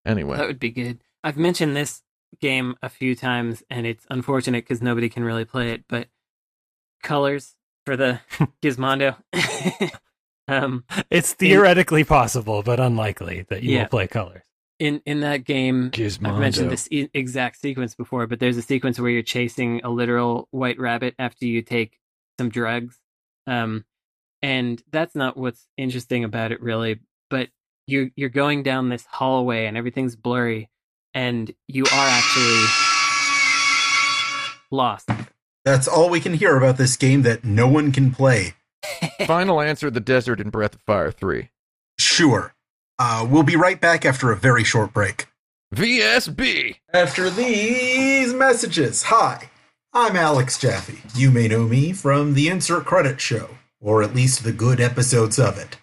[0.06, 0.36] anyway.
[0.36, 1.02] That would be good.
[1.22, 2.02] I've mentioned this
[2.40, 5.84] game a few times, and it's unfortunate because nobody can really play it.
[5.88, 6.08] But
[7.02, 8.20] colors for the
[8.62, 9.16] Gizmondo.
[10.50, 13.82] um, It's theoretically possible, but unlikely that you Yeah.
[13.82, 14.42] will play colors.
[14.78, 16.32] in in that game, Gizmondo.
[16.34, 19.90] I've mentioned this e- exact sequence before, but there's a sequence where you're chasing a
[19.90, 21.98] literal white rabbit after you take
[22.38, 22.98] some drugs.
[23.46, 23.84] Um,
[24.40, 27.00] and that's not what's interesting about it, really.
[27.28, 27.50] But
[27.86, 30.70] you're you're going down this hallway and everything's blurry,
[31.12, 32.64] and you are actually
[34.70, 35.10] lost.
[35.64, 38.54] That's all we can hear about this game that no one can play.
[39.26, 41.48] Final answer The Desert in Breath of Fire 3.
[41.98, 42.54] Sure.
[42.98, 45.26] Uh, we'll be right back after a very short break.
[45.74, 46.76] VSB!
[46.92, 49.50] After these messages, hi,
[49.92, 51.02] I'm Alex Jaffe.
[51.14, 55.38] You may know me from the Insert Credit Show, or at least the good episodes
[55.38, 55.76] of it.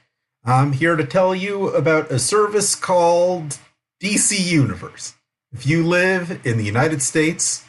[0.43, 3.57] I'm here to tell you about a service called
[4.01, 5.15] DC Universe.
[5.51, 7.65] If you live in the United States,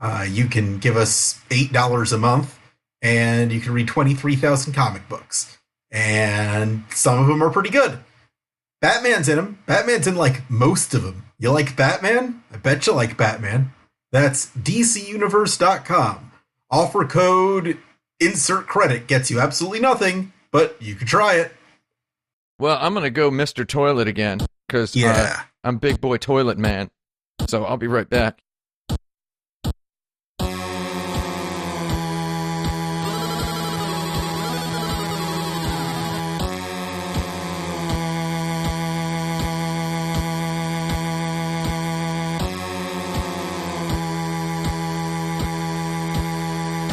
[0.00, 2.57] uh, you can give us $8 a month
[3.02, 5.58] and you can read 23,000 comic books.
[5.90, 7.98] And some of them are pretty good.
[8.80, 9.58] Batman's in them.
[9.66, 11.24] Batman's in like most of them.
[11.38, 12.42] You like Batman?
[12.52, 13.72] I bet you like Batman.
[14.12, 16.30] That's DCUniverse.com.
[16.70, 17.78] Offer code
[18.20, 21.52] insert credit gets you absolutely nothing, but you can try it.
[22.58, 23.66] Well, I'm going to go Mr.
[23.66, 25.42] Toilet again because uh, Yeah.
[25.64, 26.90] I'm Big Boy Toilet Man.
[27.48, 28.40] So I'll be right back.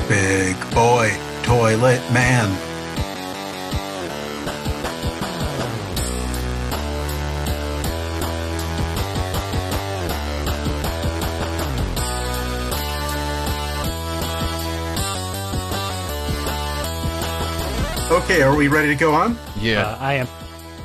[0.08, 1.12] Big boy
[1.44, 2.00] toilet.
[2.12, 2.56] Man.
[18.12, 19.38] Okay, are we ready to go on?
[19.60, 19.88] Yeah.
[19.88, 20.28] Uh, I am.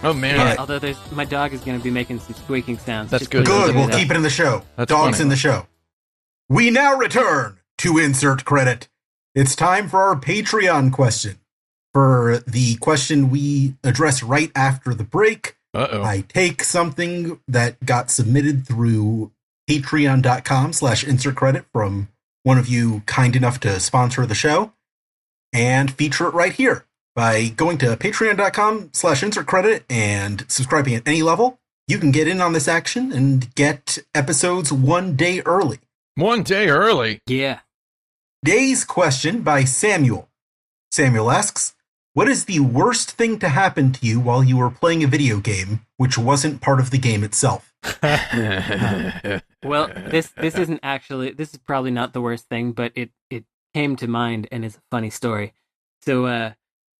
[0.02, 0.38] oh man.
[0.38, 0.58] All right.
[0.58, 3.10] Although there's my dog is going to be making some squeaking sounds.
[3.10, 3.46] That's Just good.
[3.46, 4.62] Good, we'll keep it in the show.
[4.76, 5.22] That's Dogs funny.
[5.24, 5.66] in the show.
[6.48, 8.88] We now return to insert credit.
[9.34, 11.36] It's time for our Patreon question.
[11.92, 16.02] For the question we address right after the break, Uh oh.
[16.04, 19.32] I take something that got submitted through
[19.68, 22.08] patreon.com slash insert credit from
[22.42, 24.72] one of you kind enough to sponsor the show
[25.52, 31.06] and feature it right here by going to patreon.com slash insert credit and subscribing at
[31.06, 35.78] any level you can get in on this action and get episodes one day early
[36.14, 37.20] One day early.
[37.26, 37.60] Yeah.
[38.42, 40.30] Day's question by Samuel.
[40.90, 41.74] Samuel asks,
[42.14, 45.40] What is the worst thing to happen to you while you were playing a video
[45.40, 47.74] game which wasn't part of the game itself?
[49.62, 53.44] Well, this this isn't actually this is probably not the worst thing, but it it
[53.74, 55.52] came to mind and is a funny story.
[56.00, 56.52] So uh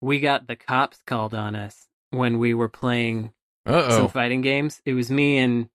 [0.03, 3.33] we got the cops called on us when we were playing
[3.64, 4.83] Uh some fighting games.
[4.85, 5.70] It was me and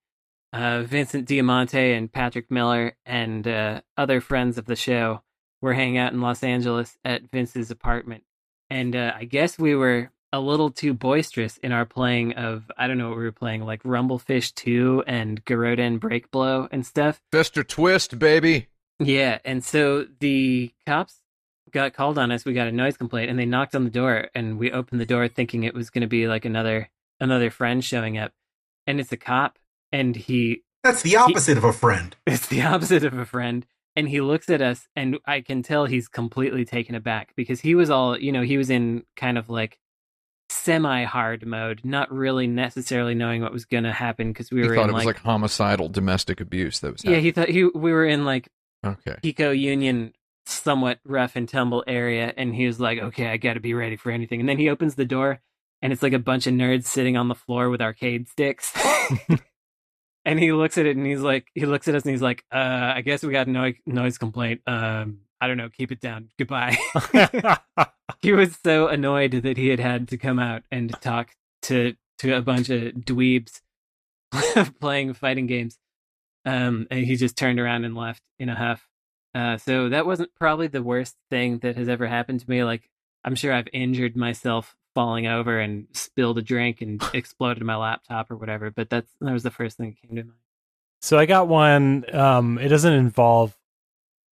[0.53, 5.21] uh, Vincent Diamante and Patrick Miller and uh, other friends of the show
[5.65, 8.23] were hanging out in Los Angeles at Vince's apartment.
[8.69, 12.85] And uh, I guess we were a little too boisterous in our playing of, I
[12.85, 17.19] don't know what we were playing, like Rumblefish 2 and Garoden Break Blow and stuff.
[17.31, 18.67] Fester twist, baby.
[18.99, 21.21] Yeah, and so the cops
[21.71, 22.45] got called on us.
[22.45, 25.05] We got a noise complaint, and they knocked on the door, and we opened the
[25.05, 28.33] door thinking it was going to be like another another friend showing up,
[28.85, 29.57] and it's a cop,
[29.91, 32.15] and he That's the opposite of a friend.
[32.27, 33.65] it's the opposite of a friend,
[33.95, 37.75] and he looks at us, and I can tell he's completely taken aback because he
[37.75, 39.79] was all you know he was in kind of like
[40.49, 44.67] semi hard mode, not really necessarily knowing what was going to happen because we He
[44.67, 47.49] were thought in it was like, like homicidal domestic abuse that was yeah he thought
[47.49, 48.49] he we were in like.
[48.85, 49.15] Okay.
[49.23, 50.13] Pico Union
[50.45, 54.11] somewhat rough and tumble area and he was like, Okay, I gotta be ready for
[54.11, 54.39] anything.
[54.39, 55.39] And then he opens the door
[55.81, 58.71] and it's like a bunch of nerds sitting on the floor with arcade sticks.
[60.25, 62.43] and he looks at it and he's like he looks at us and he's like,
[62.51, 64.61] uh, I guess we got a no- noise complaint.
[64.67, 66.29] Um I don't know, keep it down.
[66.39, 66.77] Goodbye.
[68.21, 72.35] he was so annoyed that he had had to come out and talk to to
[72.35, 73.61] a bunch of dweebs
[74.79, 75.77] playing fighting games.
[76.45, 78.87] Um, and he just turned around and left in a huff.
[79.33, 82.63] Uh, so that wasn't probably the worst thing that has ever happened to me.
[82.63, 82.89] Like
[83.23, 88.31] I'm sure I've injured myself falling over and spilled a drink and exploded my laptop
[88.31, 88.71] or whatever.
[88.71, 90.39] But that's that was the first thing that came to mind.
[91.01, 92.05] So I got one.
[92.15, 93.55] Um, it doesn't involve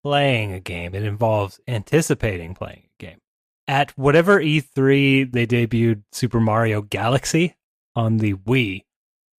[0.03, 0.95] playing a game.
[0.95, 3.17] It involves anticipating playing a game.
[3.67, 7.55] At whatever E3 they debuted Super Mario Galaxy
[7.95, 8.85] on the Wii.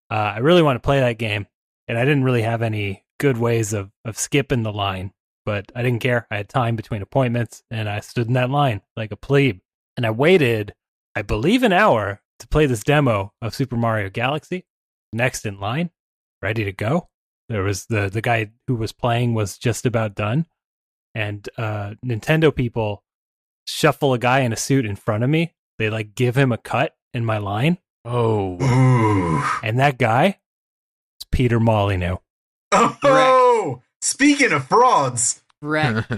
[0.10, 1.48] Uh, I really want to play that game,
[1.88, 5.14] and I didn't really have any good ways of of skipping the line.
[5.46, 6.28] But I didn't care.
[6.30, 9.60] I had time between appointments, and I stood in that line like a plebe.
[9.98, 10.74] And I waited,
[11.15, 14.65] I believe, an hour to play this demo of Super Mario Galaxy.
[15.13, 15.89] Next in line,
[16.41, 17.10] ready to go.
[17.50, 20.45] There was the the guy who was playing was just about done,
[21.13, 23.04] and uh, Nintendo people
[23.67, 25.54] shuffle a guy in a suit in front of me.
[25.78, 28.58] They like give him a cut in my line, Oh.
[28.62, 29.43] Ooh.
[29.63, 30.39] and that guy
[31.19, 32.17] is Peter Molyneux.
[32.71, 36.06] Oh, speaking of frauds, Wreck.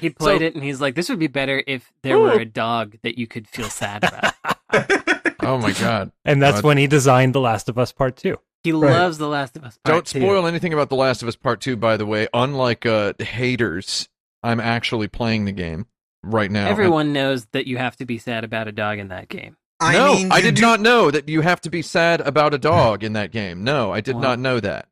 [0.00, 2.96] He played it and he's like, "This would be better if there were a dog
[3.02, 4.34] that you could feel sad about."
[5.42, 6.10] Oh my god.
[6.24, 6.64] And that's God.
[6.66, 8.38] when he designed The Last of Us Part Two.
[8.64, 8.90] He Right.
[8.90, 9.78] loves The Last of Us.
[9.84, 10.18] Part Don't Two.
[10.20, 12.26] spoil anything about The Last of Us Part 2 by the way.
[12.34, 14.08] Unlike uh haters,
[14.42, 15.86] I'm actually playing the game
[16.24, 16.66] right now.
[16.68, 19.56] Everyone knows that you have to be sad about a dog in that game.
[19.78, 22.52] I no, mean, I did do- not know that you have to be sad about
[22.54, 23.62] a dog in that game.
[23.62, 24.22] No, I did Wow.
[24.22, 24.88] not know that.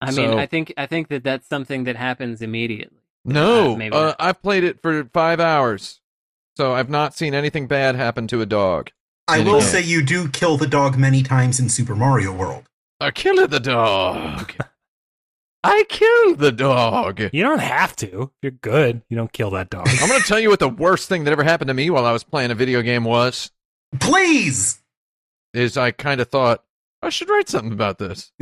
[0.00, 2.98] I mean, I think I think that that's something that happens immediately.
[3.24, 4.14] No, Uh, maybe uh.
[4.18, 6.00] I've played it for five hours,
[6.56, 8.90] so I've not seen anything bad happen to a dog.
[9.28, 9.68] I will game.
[9.68, 12.64] say you do kill the dog many times in Super Mario World.
[12.98, 14.54] I killed the dog.
[15.62, 17.20] I killed the dog.
[17.32, 18.30] You don't have to.
[18.42, 19.88] You're good, you don't kill that dog.
[19.88, 22.06] I'm going to tell you what the worst thing that ever happened to me while
[22.06, 23.50] I was playing a video game was.
[24.00, 24.80] Please.
[25.52, 26.64] Is I kind of thought
[27.02, 28.32] I should write something about this.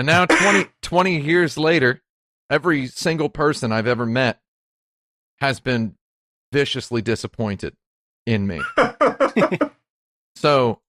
[0.00, 2.00] and now 20, 20 years later,
[2.48, 4.40] every single person I've ever met
[5.40, 5.94] has been
[6.52, 7.76] viciously disappointed
[8.26, 8.60] in me.
[10.36, 10.80] So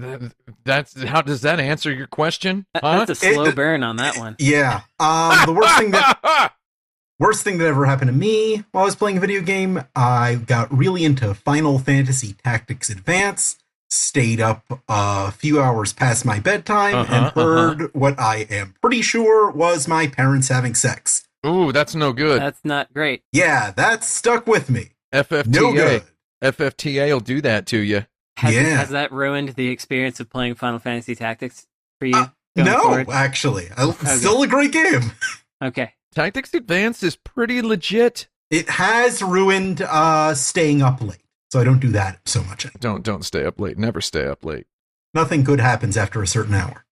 [0.00, 0.30] th-
[0.64, 2.64] that's how does that answer your question?
[2.74, 3.04] That- Huh?
[3.04, 4.36] That's a slow It- burn on that one.
[4.38, 4.82] yeah.
[5.00, 6.52] Um, the worst thing that
[7.18, 10.36] Worst thing that ever happened to me while I was playing a video game, I
[10.36, 13.58] got really into Final Fantasy Tactics Advance,
[13.92, 19.02] stayed up a few hours past my bedtime, Uh-huh, and heard what I am pretty
[19.02, 21.28] sure was my parents having sex.
[21.46, 22.40] Ooh, that's no good.
[22.40, 23.22] That's not great.
[23.32, 24.90] Yeah, that stuck with me.
[25.12, 25.46] FFTA.
[25.48, 26.02] No good.
[26.42, 28.06] FFTA will do that to you.
[28.38, 28.62] Has, Yeah.
[28.62, 31.66] has that ruined the experience of playing Final Fantasy Tactics
[31.98, 32.16] for you?
[32.16, 33.10] Uh, No, forward?
[33.10, 33.68] actually.
[33.76, 35.12] I, Still a great game.
[35.62, 35.92] Okay.
[36.12, 38.26] Tactics Advance is pretty legit.
[38.50, 41.22] It has ruined uh, staying up late,
[41.52, 42.64] so I don't do that so much.
[42.64, 42.78] anymore.
[42.80, 43.76] Don't don't stay up late.
[43.76, 44.66] Never stay up late.
[45.12, 46.86] Nothing good happens after a certain hour.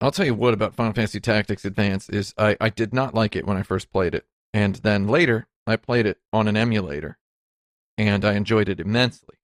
[0.00, 3.36] I'll tell you what about Final Fantasy Tactics Advance is I, I did not like
[3.36, 4.24] it when I first played it.
[4.54, 7.18] And then later I played it on an emulator
[7.98, 9.34] and I enjoyed it immensely.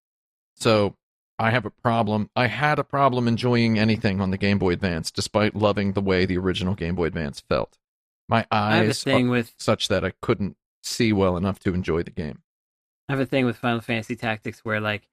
[0.57, 0.97] So
[1.39, 2.31] I have a problem.
[2.35, 6.25] I had a problem enjoying anything on the Game Boy Advance despite loving the way
[6.25, 7.77] the original Game Boy Advance felt.
[8.31, 11.59] My I have a eyes thing are with such that I couldn't see well enough
[11.59, 12.44] to enjoy the game.
[13.09, 15.09] I have a thing with Final Fantasy Tactics where like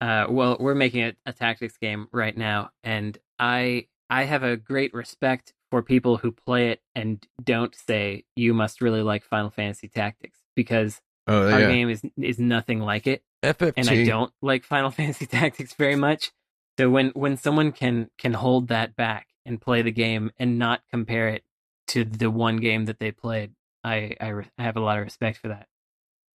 [0.00, 4.56] uh well we're making a, a tactics game right now and I I have a
[4.56, 9.50] great respect for people who play it and don't say you must really like Final
[9.50, 13.22] Fantasy Tactics because Oh our game is is nothing like it
[13.76, 16.32] and I don't like Final Fantasy Tactics very much.
[16.78, 20.82] So when when someone can can hold that back and play the game and not
[20.90, 21.44] compare it
[21.88, 23.52] to the one game that they played,
[23.84, 25.66] I I, re- I have a lot of respect for that.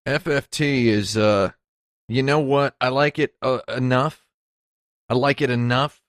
[0.06, 1.50] FFT is uh
[2.08, 2.76] you know what?
[2.80, 4.26] I like it uh, enough.
[5.08, 6.02] I like it enough.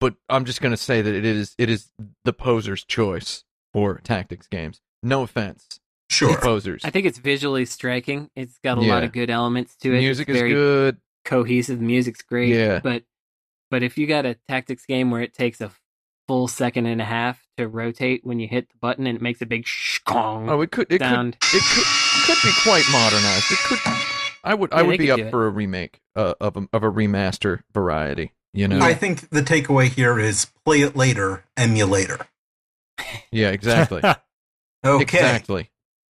[0.00, 1.90] But I'm just going to say that it is it is
[2.24, 4.80] the poser's choice for tactics games.
[5.02, 5.80] No offense.
[6.10, 6.36] Sure.
[6.40, 6.84] Posers.
[6.84, 8.30] I think it's visually striking.
[8.34, 8.94] It's got a Yeah.
[8.94, 9.98] lot of good elements to it.
[9.98, 10.96] Music it's is very good.
[11.24, 11.78] cohesive.
[11.78, 12.48] The music's great.
[12.54, 12.80] Yeah.
[12.82, 13.04] But
[13.70, 15.70] but if you got a tactics game where it takes a
[16.28, 19.40] full second and a half to rotate when you hit the button and it makes
[19.42, 21.40] a big shkong Oh, it could it sound.
[21.40, 21.86] could it could
[22.26, 23.50] could be quite modernized.
[23.50, 23.78] It could
[24.44, 27.60] I would I would be up for a remake uh, of a, of a remaster
[27.74, 28.80] variety, you know.
[28.80, 32.28] I think the takeaway here is play it later, emulator.
[33.32, 34.02] yeah, exactly.
[34.86, 35.02] Okay.
[35.18, 35.70] Exactly.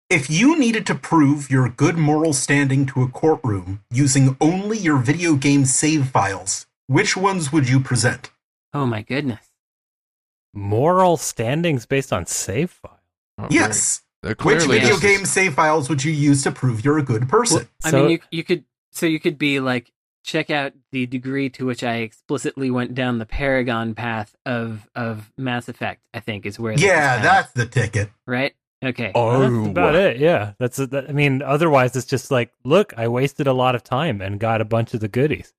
[0.10, 4.98] If you needed to prove your good moral standing to a courtroom using only your
[4.98, 8.30] video game save files, which ones would you present?
[8.74, 9.47] Oh my goodness.
[10.58, 13.00] Moral standings based on save file.
[13.38, 14.02] Oh, Yes.
[14.24, 17.30] they're Which video just- game save files would you use to prove you're a good
[17.30, 17.68] person?
[17.84, 19.92] I So- mean, you you could so you could be like
[20.24, 25.32] check out the degree to which I explicitly went down the Paragon path of of
[25.38, 26.02] Mass Effect.
[26.14, 28.10] I think is where yeah, found, that's the ticket.
[28.26, 28.54] right.
[28.84, 29.12] Okay.
[29.16, 30.18] Oh, That's about it.
[30.18, 30.78] Yeah, that's.
[30.78, 30.92] it.
[30.92, 34.40] That- I mean, otherwise it's just like, look, I wasted a lot of time and
[34.40, 35.52] got a bunch of the goodies.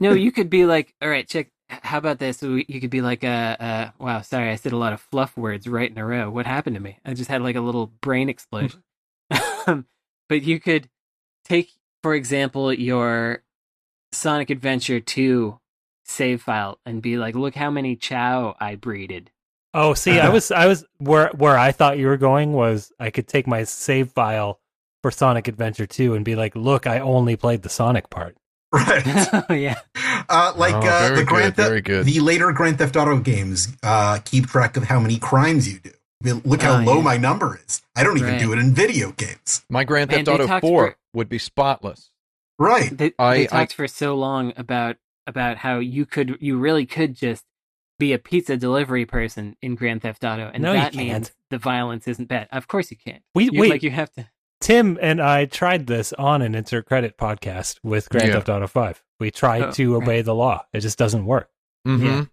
[0.00, 1.48] No, you could be like, all right, check.
[1.68, 2.42] How about this?
[2.42, 5.66] You could be like, uh, uh, wow, sorry, I said a lot of fluff words
[5.66, 6.30] right in a row.
[6.30, 6.98] What happened to me?
[7.04, 8.82] I just had like a little brain explosion.
[9.66, 9.86] Um,
[10.28, 10.88] but you could
[11.44, 11.70] take,
[12.02, 13.42] for example, your
[14.12, 15.58] Sonic Adventure 2
[16.04, 19.30] save file and be like, look how many Chow I breeded.
[19.72, 23.10] Oh, see, I was, I was where where I thought you were going was I
[23.10, 24.60] could take my save file
[25.02, 28.36] for Sonic Adventure 2 and be like, look, I only played the Sonic part.
[28.74, 29.04] Right.
[29.50, 29.78] oh, yeah.
[30.28, 33.68] Uh, like Oh, uh, very the Grand good, Theft, the later Grand Theft Auto games
[33.82, 35.90] uh, keep track of how many crimes you do.
[36.24, 37.02] I mean, Look how Oh, low yeah.
[37.02, 37.82] my number is.
[37.94, 38.40] I don't even Right.
[38.40, 39.64] do it in video games.
[39.70, 42.10] My Grand Theft they Auto 4 for- would be spotless.
[42.58, 42.96] Right.
[42.96, 44.96] They, I- they I- talked for so long about
[45.26, 47.44] about how you could you really could just
[47.98, 52.08] be a pizza delivery person in Grand Theft Auto, and No, that means the violence
[52.08, 52.48] isn't bad.
[52.50, 53.22] Of course you can't.
[53.34, 53.70] We You, wait.
[53.70, 54.26] like you have to.
[54.60, 58.34] Tim and I tried this on an insert credit podcast with Grand Yeah.
[58.34, 59.02] Theft Auto 5.
[59.20, 60.64] We tried Oh, to obey the law.
[60.72, 61.50] It just doesn't work.
[61.84, 62.24] hmm Yeah.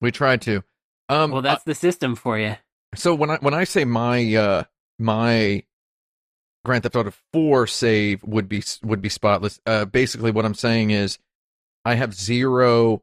[0.00, 0.62] We tried to.
[1.08, 2.56] Um, Well, that's the system for you.
[2.94, 4.64] So when I when I say my uh
[4.98, 5.64] my
[6.64, 10.90] Grand Theft Auto 4 save would be would be spotless, uh basically what I'm saying
[10.90, 11.18] is
[11.84, 13.02] I have zero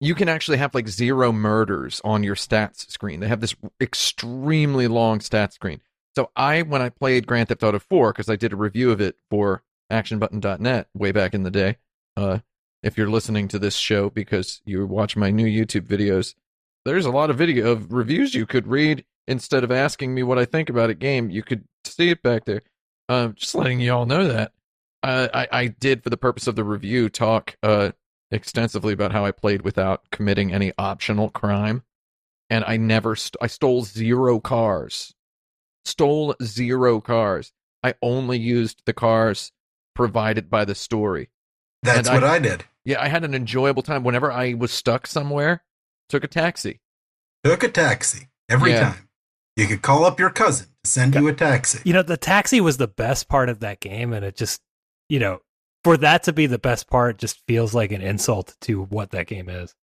[0.00, 3.20] you can actually have like zero murders on your stats screen.
[3.20, 5.80] They have this extremely long stats screen.
[6.16, 9.00] So I when I played Grand Theft Auto 4 cuz I did a review of
[9.00, 11.78] it for actionbutton.net way back in the day.
[12.16, 12.40] Uh
[12.82, 16.34] if you're listening to this show because you watch my new YouTube videos,
[16.84, 20.38] there's a lot of video of reviews you could read instead of asking me what
[20.38, 21.30] I think about a game.
[21.30, 22.62] You could see it back there.
[23.08, 24.52] Um, just letting you all know that.
[25.02, 27.92] Uh, I, I did, for the purpose of the review, talk uh,
[28.30, 31.82] extensively about how I played without committing any optional crime,
[32.48, 35.14] and I never st- I stole zero cars,
[35.84, 37.52] stole zero cars.
[37.82, 39.52] I only used the cars
[39.94, 41.30] provided by the story.
[41.82, 42.64] That's And what I- I did.
[42.84, 44.04] Yeah, I had an enjoyable time.
[44.04, 45.64] Whenever I was stuck somewhere,
[46.08, 46.80] took a taxi.
[47.42, 48.92] Took a taxi every Yeah.
[48.92, 49.08] time.
[49.56, 51.80] You could call up your cousin to send you a taxi.
[51.84, 54.60] You know, the taxi was the best part of that game, and it just,
[55.08, 55.40] you know,
[55.84, 59.26] for that to be the best part just feels like an insult to what that
[59.26, 59.74] game is.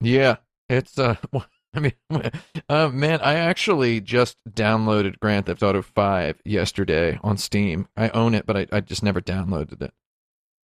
[0.00, 0.36] Yeah,
[0.68, 1.16] it's uh,
[1.78, 2.30] I mean,
[2.68, 7.86] uh, man, I actually just downloaded Grand Theft Auto Five yesterday on Steam.
[7.96, 9.92] I own it, but I, I just never downloaded it.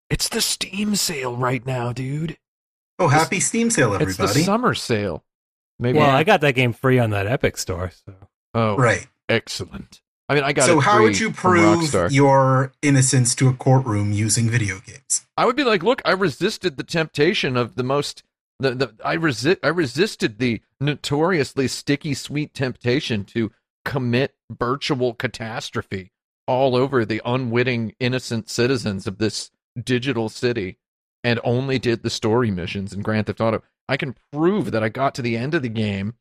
[0.08, 2.38] It's the Steam sale right now, dude.
[2.98, 4.10] Oh, happy Steam sale, everybody!
[4.10, 4.44] It's the everybody!
[4.44, 5.24] summer sale.
[5.78, 5.98] Maybe.
[5.98, 8.14] Well, I got that game free on that Epic store, so
[8.54, 9.06] oh, Right.
[9.28, 10.00] excellent.
[10.28, 13.52] I mean, I got So, it how free would you prove your innocence to a
[13.52, 15.26] courtroom using video games?
[15.36, 18.22] I would be like, look, I resisted the temptation of the most.
[18.58, 23.50] The, the I resist I resisted the notoriously sticky sweet temptation to
[23.84, 26.12] commit virtual catastrophe
[26.46, 29.50] all over the unwitting innocent citizens of this
[29.82, 30.78] digital city
[31.24, 33.62] and only did the story missions in Grand Theft Auto.
[33.88, 36.14] I can prove that I got to the end of the game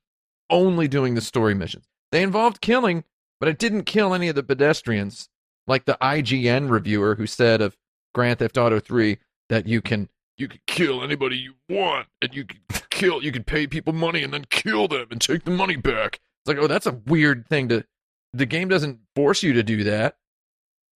[0.49, 1.85] only doing the story missions.
[2.11, 3.03] They involved killing,
[3.39, 5.29] but I didn't kill any of the pedestrians,
[5.67, 7.77] like the IGN reviewer who said of
[8.13, 9.17] Grand Theft Auto 3
[9.49, 12.59] that you can you can kill anybody you want and you can
[12.89, 16.19] kill you can pay people money and then kill them and take the money back.
[16.43, 17.85] It's like, oh, that's a weird thing to
[18.33, 20.15] the game doesn't force you to do that.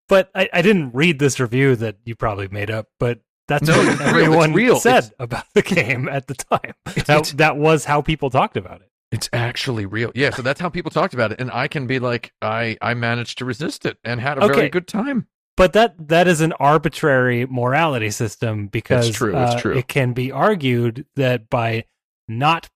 [0.08, 3.76] But I, I didn't read this review that you probably made up, but that's No,
[3.78, 4.08] what real.
[4.08, 4.80] Everyone real.
[4.80, 6.74] said It's- about the game at the time.
[6.88, 8.90] It's- That, it's- that was how people talked about it.
[9.12, 10.12] It's actually real.
[10.16, 12.94] Yeah, so that's how people talked about it and I can be like I I
[12.96, 15.28] managed to resist it and had a very good time.
[15.58, 19.78] But that that is an arbitrary morality system because true, it's uh, true.
[19.78, 21.86] it can be argued that by
[22.28, 22.70] not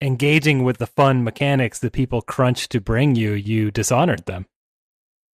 [0.00, 4.46] engaging with the fun mechanics that people crunch to bring you, you dishonored them.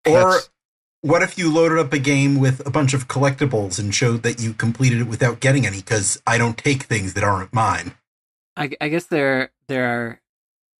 [0.06, 0.50] Or That's-
[1.00, 4.40] what if you loaded up a game with a bunch of collectibles and showed that
[4.40, 5.78] you completed it without getting any?
[5.78, 7.94] Because I don't take things that aren't mine.
[8.56, 10.20] I, I guess there there are,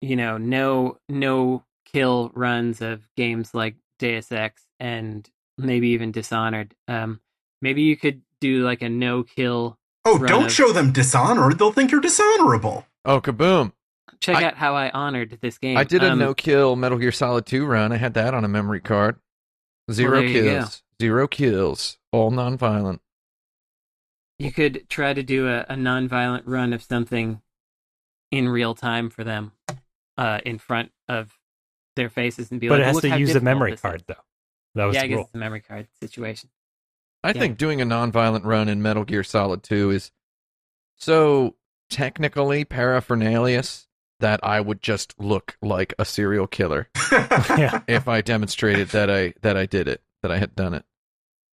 [0.01, 5.29] you know, no no kill runs of games like Deus Ex and
[5.59, 6.75] maybe even Dishonored.
[6.87, 7.21] Um,
[7.61, 9.79] maybe you could do like a no kill.
[10.05, 11.59] Oh, don't of- show them Dishonored.
[11.59, 12.87] They'll think you're dishonorable.
[13.05, 13.73] Oh, kaboom.
[14.21, 15.77] Check I- out how I honored this game.
[15.77, 17.93] I did a Um, no kill Metal Gear Solid 2 run.
[17.93, 19.17] I had that on a memory card.
[19.91, 20.59] Zero there you go.
[20.61, 20.83] kills.
[21.01, 21.99] Zero kills.
[22.13, 23.01] All non-violent.
[24.39, 27.41] You could try to do a, a non-violent run of something
[28.31, 29.53] in real time for them,
[30.17, 31.39] uh, in front of
[31.97, 34.15] their faces, and be But like, it has to use a memory card, though.
[34.75, 35.25] That was Yeah, I the guess rule.
[35.25, 36.51] it's memory card situation.
[37.25, 37.41] I Yeah.
[37.41, 40.13] think doing a non-violent run in Metal Gear Solid 2 is
[40.97, 41.57] so
[41.91, 43.87] technically paraphernalious
[44.21, 47.83] that I would just look like a serial killer yeah.
[47.89, 50.85] if I demonstrated that I that I did it, that I had done it.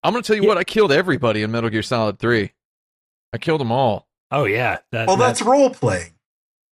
[0.03, 2.51] I'm going to tell you what, I killed everybody in Metal Gear Solid 3.
[3.34, 4.07] I killed them all.
[4.32, 4.80] Oh yeah.
[4.91, 6.11] That, well, that- that's role playing.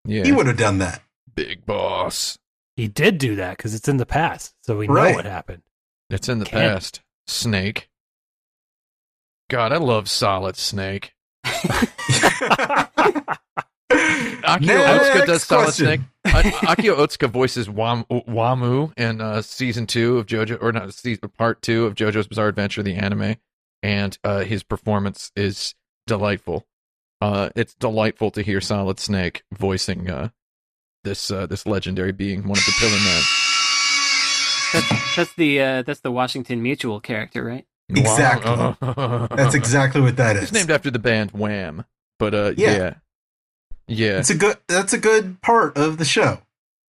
[0.04, 0.24] Yeah.
[0.24, 1.02] He would have done that.
[1.34, 2.38] Big boss.
[2.76, 5.10] he did do that because it's in the past, so we Right.
[5.10, 5.62] know what happened.
[6.10, 7.00] It's in the Can't- past.
[7.26, 7.88] Snake.
[9.50, 11.14] God, I love Solid Snake.
[11.44, 11.78] Akio
[14.84, 15.86] Otsuka does Solid question.
[15.86, 16.00] Snake.
[16.54, 21.62] Akio Otsuka voices Wam- Wamuu in uh, season two of JoJo, or not season part
[21.62, 23.36] two of JoJo's Bizarre Adventure, the anime,
[23.82, 25.74] and uh, his performance is
[26.06, 26.66] delightful.
[27.20, 30.28] Uh, it's delightful to hear Solid Snake voicing uh,
[31.04, 33.22] this uh, this legendary being, one of the Pillar Men.
[34.74, 37.66] That's, that's the uh, that's the Washington Mutual character, right?
[37.88, 38.76] Exactly.
[39.36, 40.44] That's exactly what that is.
[40.44, 41.84] It's named after the band Wham,
[42.18, 42.76] but uh, Yeah.
[42.76, 42.94] yeah,
[43.86, 44.18] yeah.
[44.18, 44.56] It's a good.
[44.68, 46.40] That's a good part of the show.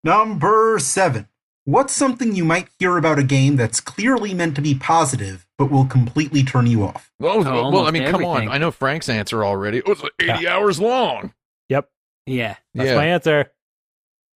[0.03, 1.27] Number seven.
[1.65, 5.71] What's something you might hear about a game that's clearly meant to be positive, but
[5.71, 7.09] will completely turn you off?
[7.19, 8.49] Well, well, I almost mean, come on.
[8.49, 9.77] I know Frank's answer already.
[9.77, 11.33] It was like 80 hours long.
[11.69, 11.89] Yep.
[12.25, 12.57] Yeah.
[12.73, 12.95] That's yeah.
[12.97, 13.51] my answer.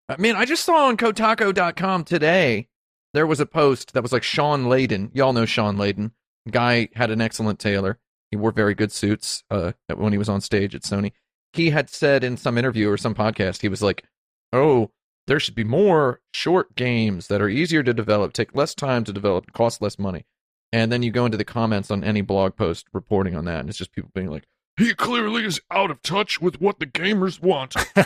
[0.09, 2.69] I mean, I just saw on Kotaku.com today,
[3.15, 5.11] there was a post that was like Shawn Layden.
[5.15, 6.13] Y'all know Shawn Layden.
[6.51, 7.99] Guy had an excellent tailor.
[8.31, 11.13] He wore very good suits uh, when he was on stage at Sony.
[11.53, 14.05] He had said in some interview or some podcast, he was like,
[14.53, 14.91] oh,
[15.27, 19.13] there should be more short games that are easier to develop, take less time to
[19.13, 20.25] develop, cost less money.
[20.73, 23.69] And then you go into the comments on any blog post reporting on that, and
[23.69, 24.45] it's just people being like,
[24.77, 27.75] he clearly is out of touch with what the gamers want.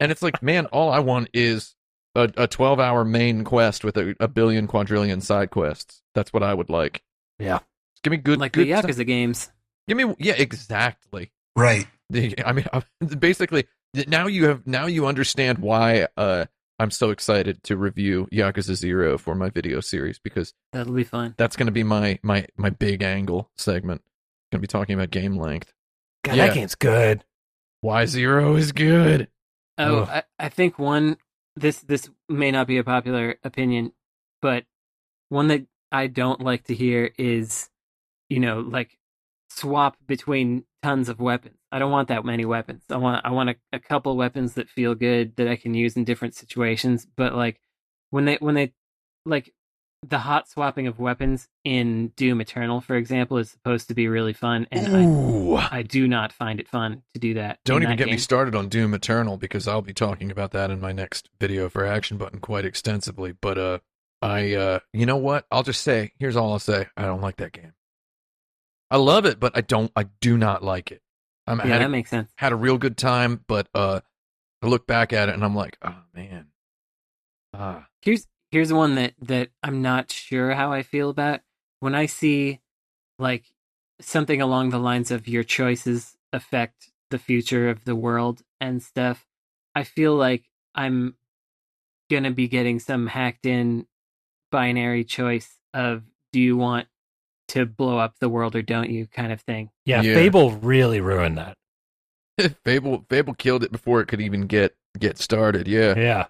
[0.00, 1.74] and it's like, man, all I want is
[2.14, 6.02] a, a 12 hour main quest with a, a billion quadrillion side quests.
[6.14, 7.02] That's what I would like.
[7.38, 7.58] Yeah.
[7.94, 8.90] Just give me good, like good the stuff.
[8.90, 9.50] Yakuza games.
[9.88, 11.32] Give me, yeah, exactly.
[11.56, 11.86] Right.
[12.10, 12.66] The, I mean,
[13.18, 13.66] basically,
[14.06, 16.46] now you have now you understand why uh,
[16.78, 21.34] I'm so excited to review Yakuza Zero for my video series because That'll be fun.
[21.38, 24.02] that's going to be my my my big angle segment.
[24.52, 25.72] Going to be talking about game length.
[26.24, 26.46] God, Yeah.
[26.48, 27.24] that game's good.
[27.80, 29.28] Why Zero is good.
[29.78, 31.16] Oh, I, I think one
[31.56, 33.92] this this may not be a popular opinion,
[34.42, 34.64] but
[35.28, 37.70] one that I don't like to hear is,
[38.28, 38.98] you know, like
[39.48, 41.56] swap between tons of weapons.
[41.70, 42.82] I don't want that many weapons.
[42.90, 45.96] I want I want a, a couple weapons that feel good that I can use
[45.96, 47.06] in different situations.
[47.16, 47.60] But like
[48.10, 48.72] when they when they
[49.24, 49.54] like
[50.08, 54.32] the hot swapping of weapons in Doom Eternal, for example, is supposed to be really
[54.32, 57.58] fun, and I I do not find it fun to do that.
[57.64, 60.70] Don't even that get me started on Doom Eternal because I'll be talking about that
[60.70, 63.32] in my next video for Action Button quite extensively.
[63.32, 63.78] But uh,
[64.22, 65.46] I uh, you know what?
[65.50, 66.86] I'll just say here's all I'll say.
[66.96, 67.72] I don't like that game.
[68.90, 69.90] I love it, but I don't.
[69.96, 71.02] I do not like it.
[71.46, 72.30] I'm Yeah, that a, makes sense.
[72.36, 74.00] had a real good time, but uh,
[74.62, 76.46] I look back at it and I'm like, oh man,
[77.52, 81.40] ah, Here's here's one that that I'm not sure how I feel about
[81.80, 82.60] when I see
[83.18, 83.46] like
[84.00, 89.26] something along the lines of your choices affect the future of the world and stuff.
[89.74, 91.16] I feel like I'm
[92.08, 93.88] gonna be getting some hacked in
[94.52, 96.86] binary choice of do you want
[97.48, 99.70] to blow up the world or don't you kind of thing.
[99.84, 100.14] Yeah, Yeah.
[100.14, 101.56] Fable really ruined that.
[102.64, 105.66] Fable Fable killed it before it could even get get started.
[105.66, 105.98] Yeah.
[105.98, 106.26] Yeah.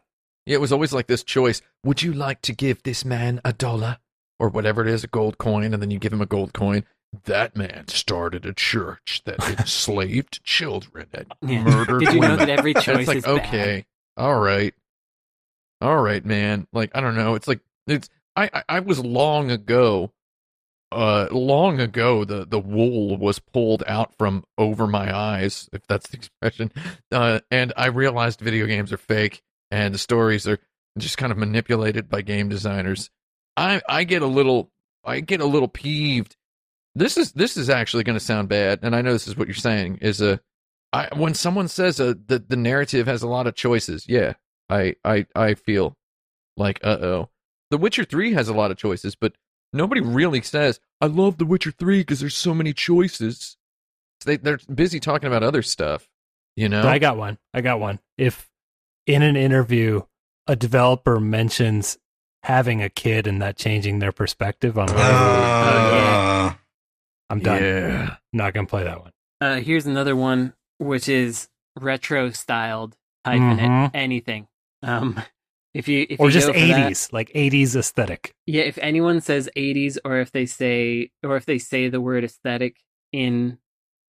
[0.47, 1.63] It was always like this choice.
[1.85, 3.99] Would you like to give this man a dollar
[4.39, 6.85] or whatever it is, a gold coin, and then you give him a gold coin?
[7.25, 11.63] That man started a church that enslaved children and Yeah.
[11.63, 12.39] murdered Did you know women.
[12.41, 13.47] that every choice it's like is bad?
[13.47, 13.87] okay,
[14.17, 14.75] all right,
[15.81, 16.67] all right, man.
[16.73, 17.35] Like I don't know.
[17.37, 20.11] It's like it's I I, I was long ago.
[20.93, 26.09] Uh, long ago, the the wool was pulled out from over my eyes, if that's
[26.11, 26.71] the expression.
[27.11, 29.43] Uh, and I realized video games are fake,
[29.75, 30.61] and the stories are
[30.99, 33.11] just kind of manipulated by game designers.
[33.57, 34.71] I I get a little
[35.05, 36.37] I get a little peeved.
[36.95, 39.49] This is this is actually going to sound bad, and I know this is what
[39.49, 39.99] you're saying.
[40.01, 40.41] Is a
[40.93, 44.09] I when someone says a the the narrative has a lot of choices.
[44.09, 44.35] Yeah,
[44.71, 45.97] I I I feel
[46.57, 47.31] like uh oh.
[47.71, 49.35] The Witcher Three has a lot of choices, but
[49.73, 53.57] nobody really says I love The Witcher Three because there's so many choices.
[54.25, 56.09] They they're busy talking about other stuff.
[56.55, 57.39] You know, I got one.
[57.53, 57.99] I got one.
[58.17, 58.49] If
[59.07, 60.03] in an interview
[60.47, 61.99] a developer mentions
[62.43, 66.55] having a kid and that changing their perspective on whatever, Uh,
[67.31, 67.63] I'm done.
[67.63, 68.17] Yeah.
[68.33, 69.13] Not gonna play that one.
[69.41, 71.49] Uh, here's another one, which is
[71.81, 73.87] retro styled hyphen Mhm.
[73.87, 74.47] it anything.
[74.83, 75.19] Um,
[75.73, 78.35] if you if Or you just go for that- 80s, like 80s aesthetic.
[78.47, 78.63] yeah.
[78.63, 82.77] If anyone says 80s, or if they say or if they say the word aesthetic
[83.13, 83.59] in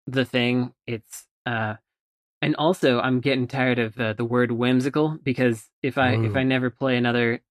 [0.08, 1.76] the thing, it's uh.
[2.46, 6.44] And also, I'm getting tired of uh, the word whimsical because if I if I
[6.44, 7.42] never play another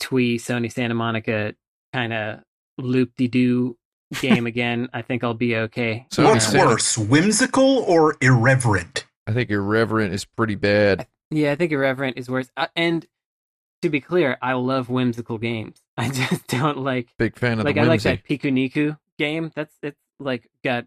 [0.00, 1.54] twee Sony Santa Monica
[1.92, 2.40] kind of
[2.78, 3.76] loop de doo
[4.22, 6.06] game again, I think I'll be okay.
[6.10, 9.04] So What's Santa- worse, whimsical or irreverent?
[9.26, 11.06] I think irreverent is pretty bad.
[11.30, 12.50] Yeah, I think irreverent is worse.
[12.56, 13.06] Uh, and
[13.82, 15.82] to be clear, I love whimsical games.
[15.98, 19.52] I just don't like Big fan of like the I like that Pikuniku game.
[19.54, 20.86] That's it's like got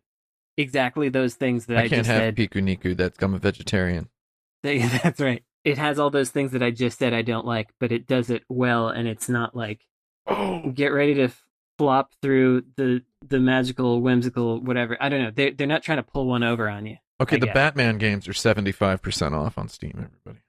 [0.57, 2.35] exactly those things that I, I can't just have said.
[2.35, 2.95] piku niku.
[2.95, 4.09] That's I'm a vegetarian.
[4.63, 5.43] That's right.
[5.63, 8.29] It has all those things that I just said I don't like, but it does
[8.29, 9.85] it well, and it's not like
[10.27, 11.29] Oh, get ready to
[11.77, 14.97] flop through the the magical, whimsical, whatever.
[14.99, 15.31] I don't know.
[15.31, 16.97] They're they're not trying to pull one over on you.
[17.19, 17.37] okay.
[17.37, 17.53] I The guess.
[17.55, 19.93] Batman games are 75 percent off on Steam.
[19.95, 20.43] Everybody.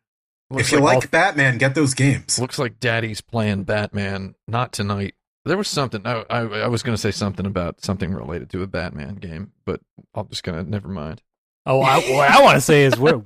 [0.51, 2.39] Looks if you like like Batman, get those games.
[2.39, 4.35] Looks like Daddy's playing Batman.
[4.47, 5.15] Not tonight.
[5.45, 6.07] There was something.
[6.07, 9.53] I I, I was going to say something about something related to a Batman game,
[9.65, 9.81] but
[10.15, 11.23] I'm just gonna never mind.
[11.67, 13.23] Oh, I, what I want to say is, what,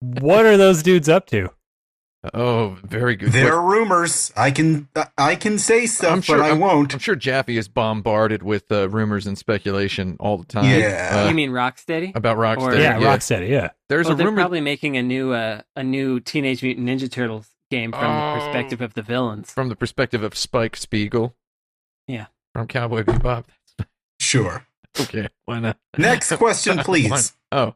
[0.00, 1.50] what are those dudes up to?
[2.34, 3.30] Oh, very good.
[3.32, 4.32] There are rumors.
[4.36, 6.92] I can I can say stuff, I'm sure- but I I'm- won't.
[6.92, 10.64] I'm sure Jaffe is bombarded with uh, rumors and speculation all the time.
[10.64, 11.22] Yeah.
[11.24, 12.16] uh, you mean Rocksteady?
[12.16, 12.62] about Rocksteady?
[12.62, 13.06] Or- Yeah, yeah.
[13.16, 13.48] Rocksteady.
[13.48, 13.70] Yeah.
[13.88, 14.40] There's well, a they're rumor.
[14.40, 18.34] probably making a new uh, a new Teenage Mutant Ninja Turtles game from Oh.
[18.34, 19.50] the perspective of the villains.
[19.52, 21.34] from the perspective of Spike Spiegel.
[22.08, 22.26] Yeah.
[22.54, 23.44] From Cowboy Bebop.
[24.20, 24.66] Sure.
[24.98, 25.76] Okay, why not?
[25.98, 27.34] Next question, please.
[27.52, 27.74] oh.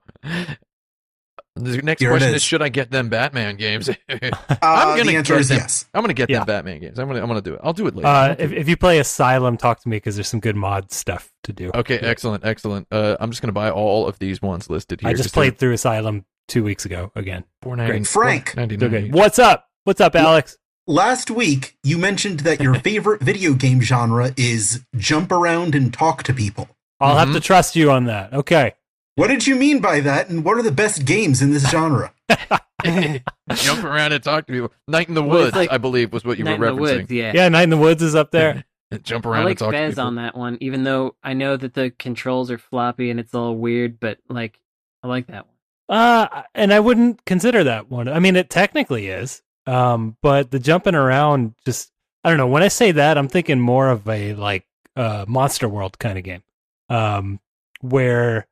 [1.57, 2.37] The next Here question is.
[2.37, 2.43] is.
[2.43, 3.91] Should I get them Batman games?
[4.09, 4.21] I'm
[4.63, 5.59] Uh, gonna the answer get is them.
[5.59, 5.85] yes.
[5.93, 6.39] I'm gonna get Yeah.
[6.39, 6.99] them Batman games.
[6.99, 7.61] I'm gonna I'm gonna do it.
[7.63, 8.07] I'll do it later.
[8.09, 11.31] Uh, if, if you play Asylum, talk to me because there's some good mod stuff
[11.43, 11.71] to do.
[11.75, 12.87] okay, excellent, excellent.
[12.91, 15.11] Uh, I'm just gonna buy all of these ones listed here.
[15.11, 17.45] I just played through Asylum two weeks ago again.
[17.61, 18.05] four ninety.
[18.05, 18.53] Frank.
[18.55, 19.13] They're good.
[19.13, 19.67] What's up?
[19.85, 20.57] What's up, Alex?
[20.87, 26.23] Last week, you mentioned that your favorite video game genre is jump around and talk
[26.25, 26.69] to people.
[27.01, 27.35] I'll have Mhm.
[27.35, 28.33] to trust you on that.
[28.33, 28.75] Okay.
[29.15, 32.13] What did you mean by that, and what are the best games in this genre?
[33.55, 34.73] Jump around and talk to people.
[34.89, 36.81] Night in the Well, Woods, like I believe, was what you Night were in referencing.
[36.81, 37.33] Woods, yeah.
[37.35, 38.65] Yeah, Night in the Woods is up there.
[39.03, 40.05] Jump I around like and talk to Fez people.
[40.05, 43.55] on that one, even though I know that the controls are floppy and it's all
[43.55, 44.59] weird, but like
[45.03, 45.99] I like that one.
[45.99, 48.09] Uh, and I wouldn't consider that one.
[48.09, 51.91] I mean, it technically is, Um, but the jumping around just
[52.25, 52.47] I don't know.
[52.49, 56.25] When I say that, I'm thinking more of a like uh, Monster World kind of
[56.25, 56.43] game,
[56.89, 57.41] um,
[57.81, 58.47] where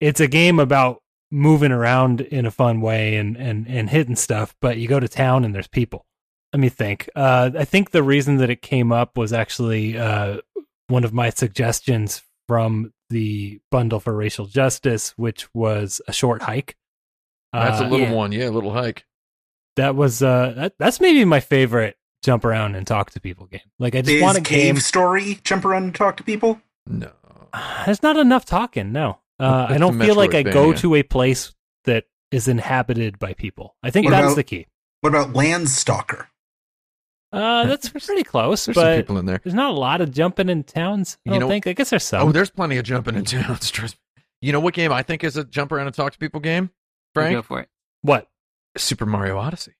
[0.00, 4.54] it's a game about moving around in a fun way and and and hitting stuff.
[4.60, 6.04] But you go to town and there's people.
[6.52, 7.08] Let me think.
[7.14, 10.38] Uh, I think the reason that it came up was actually uh,
[10.88, 16.76] one of my suggestions from the bundle for racial justice, which was a short hike.
[17.52, 18.12] That's a Uh, little yeah.
[18.12, 18.32] one.
[18.32, 19.04] Yeah, a little hike.
[19.76, 23.60] That was uh that, that's maybe my favorite jump around and talk to people game.
[23.78, 24.80] Like I just Is want a Cave game.
[24.80, 26.60] Story jump around and talk to people?
[26.86, 27.10] No.
[27.86, 28.92] There's not enough talking.
[28.92, 30.78] No, uh, I don't feel like I go Metroidvania.
[30.80, 31.54] to a place
[31.84, 33.76] that is inhabited by people.
[33.82, 34.66] I think What that's about- the key.
[35.02, 36.26] What about Landstalker?
[37.32, 39.40] Uh, that's pretty close, There's some but people in there.
[39.42, 41.18] there's not a lot of jumping in towns.
[41.26, 41.66] I You don't know- think.
[41.66, 42.28] I guess there's some.
[42.28, 43.70] Oh, there's plenty of jumping in towns.
[43.72, 44.22] Trust me.
[44.40, 46.70] You know what game I think is a jump around and talk to people game?
[47.14, 47.46] Frank, Go Frank?
[47.46, 47.68] for it.
[48.02, 48.28] what?
[48.76, 49.74] Super Mario Odyssey.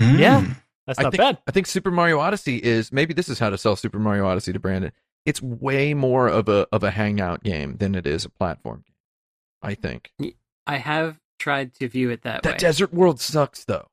[0.00, 0.40] Yeah.
[0.42, 0.52] Hmm.
[0.86, 1.38] That's I not think, bad.
[1.48, 4.52] I think Super Mario Odyssey is maybe this is how to sell Super Mario Odyssey
[4.52, 4.92] to Brandon.
[5.24, 8.94] It's way more of a of a hangout game than it is a platform game.
[9.62, 10.12] I think.
[10.66, 12.58] I have tried to view it that, That way.
[12.58, 13.88] desert world sucks though.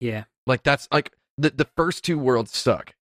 [0.00, 2.94] yeah, Like that's like the the first two worlds suck.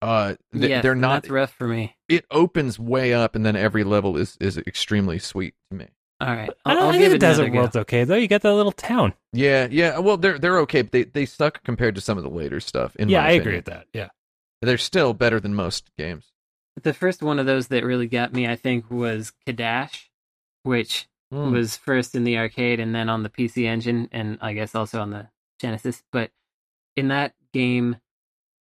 [0.00, 1.94] Uh th- yeah, they're not That's rough for me.
[2.08, 5.88] it opens way up and then every level is is extremely sweet to me.
[6.22, 7.58] All right, I I'll, don't I'll think give the it another desert go.
[7.58, 8.14] world's okay though.
[8.14, 9.12] You get that little town.
[9.32, 9.98] Yeah, yeah.
[9.98, 12.94] Well, they're they're okay, but they they suck compared to some of the later stuff.
[12.96, 13.42] In yeah, my I opinion.
[13.42, 13.86] agree with that.
[13.92, 14.08] Yeah.
[14.62, 16.26] They're still better than most games.
[16.80, 20.06] The first one of those that really got me, I think, was Cadash,
[20.62, 21.50] which Hmm.
[21.50, 25.00] was first in the arcade and then on the PC Engine, and I guess also
[25.00, 25.28] on the
[25.60, 26.02] Genesis.
[26.12, 26.30] But
[26.94, 27.96] in that game,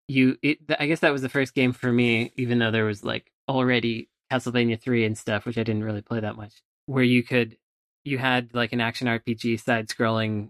[0.07, 3.03] you, it, I guess that was the first game for me, even though there was
[3.03, 7.23] like already Castlevania three and stuff, which I didn't really play that much, where you
[7.23, 7.57] could,
[8.03, 10.49] you had like an action RPG side scrolling,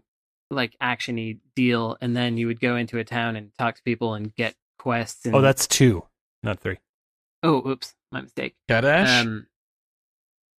[0.49, 4.13] like actiony deal, and then you would go into a town and talk to people
[4.13, 5.25] and get quests.
[5.25, 6.03] And, Oh, that's two,
[6.43, 6.77] not three.
[7.43, 8.55] oh, oops, my mistake.
[8.69, 9.21] Cadash.
[9.21, 9.47] Um,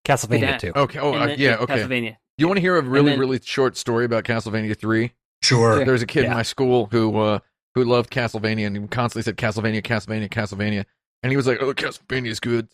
[0.06, 0.60] Castlevania Cadash.
[0.60, 0.72] two.
[0.76, 1.00] okay.
[1.00, 1.56] Oh, uh, then- yeah.
[1.58, 1.76] Okay.
[1.78, 2.18] Castlevania.
[2.38, 5.12] You want to hear a really then- really short story about Castlevania three?
[5.44, 5.84] Sure.
[5.86, 7.40] There's a kid in my school who uh
[7.76, 10.86] who loved Castlevania and he constantly said Castlevania, Castlevania, Castlevania,
[11.24, 12.68] and he was like, "Oh, Castlevania's good."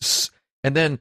[0.64, 0.98] And then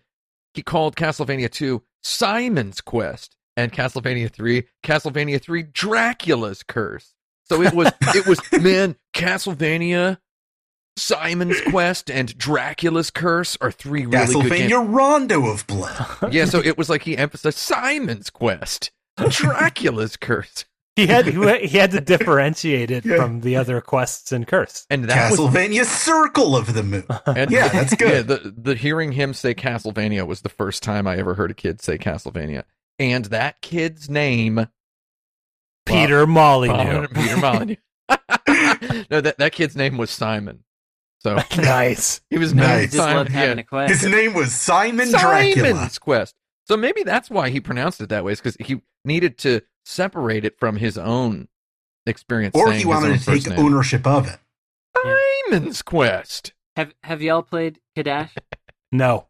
[0.54, 7.14] he called Castlevania two Simon's Quest and Castlevania three Castlevania three Dracula's Curse.
[7.46, 10.20] So it was it was man Castlevania.
[10.98, 14.72] Simon's Quest and Dracula's Curse are three really good games.
[14.72, 16.34] Castlevania Rondo of Blood.
[16.34, 18.90] Yeah, so it was like he emphasized Simon's Quest,
[19.30, 20.66] Dracula's Curse,
[20.98, 23.16] He had he, he had to differentiate it Yeah.
[23.18, 24.86] from the other quests and curse.
[24.90, 27.06] and that was Castlevania Circle of the Moon.
[27.26, 28.28] And Yeah, that's good.
[28.30, 31.54] Yeah, the the hearing him say Castlevania was the first time I ever heard a
[31.54, 32.64] kid say Castlevania,
[33.00, 34.68] and that kid's name
[35.86, 37.08] Peter Molyneux.
[37.10, 37.76] Peter Molyneux.
[39.10, 40.64] no, that that kid's name was Simon.
[41.20, 42.22] So nice.
[42.30, 42.80] he was Nice.
[42.80, 43.16] named Simon.
[43.18, 43.44] loved yeah.
[43.52, 43.94] a quest.
[44.02, 45.70] His name was Simon Dracula.
[45.74, 46.36] Simon's Quest.
[46.68, 50.46] So maybe that's why he pronounced it that way, is because he needed to separate
[50.46, 51.48] it from his own
[52.06, 52.56] experience.
[52.56, 53.60] Or saying he his wanted to take name.
[53.60, 54.40] ownership of it.
[55.50, 56.54] Simon's Quest.
[56.76, 58.32] Have Have y'all played Cadash?
[58.90, 59.28] No.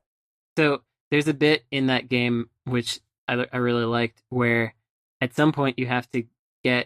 [0.55, 4.75] So there's a bit in that game which I, I really liked where
[5.19, 6.25] at some point you have to
[6.63, 6.85] get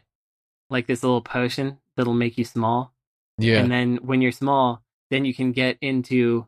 [0.69, 2.93] like this little potion that'll make you small.
[3.37, 3.57] Yeah.
[3.57, 6.47] And then when you're small, then you can get into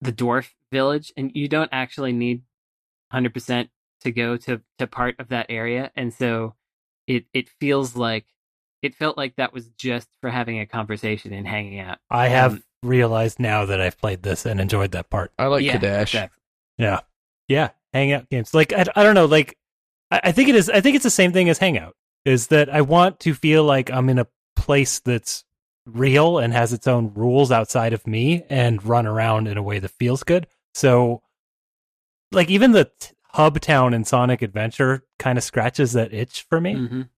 [0.00, 2.40] the dwarf village and you don't actually need
[3.12, 3.68] 100%
[4.02, 5.90] to go to, to part of that area.
[5.96, 6.54] And so
[7.06, 8.26] it, it feels like
[8.82, 11.98] it felt like that was just for having a conversation and hanging out.
[12.10, 15.32] I have Um, realized now that I've played this and enjoyed that part.
[15.38, 16.02] I like yeah, Cadash.
[16.02, 16.42] exactly.
[16.78, 17.00] Yeah.
[17.48, 17.70] Yeah.
[17.92, 18.52] Hangout games.
[18.54, 19.26] Like, I, I don't know.
[19.26, 19.56] Like,
[20.10, 21.94] I, I think it is, I think it's the same thing as Hangout
[22.24, 24.26] is that I want to feel like I'm in a
[24.56, 25.44] place that's
[25.86, 29.78] real and has its own rules outside of me and run around in a way
[29.78, 30.46] that feels good.
[30.74, 31.22] So,
[32.30, 36.60] like, even the t- hub town in Sonic Adventure kind of scratches that itch for
[36.60, 37.08] me Mhm.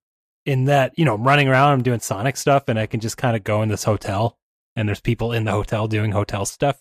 [0.47, 3.17] in that, you know, I'm running around, I'm doing Sonic stuff, and I can just
[3.17, 4.39] kind of go in this hotel
[4.77, 6.81] and there's people in the hotel doing hotel stuff.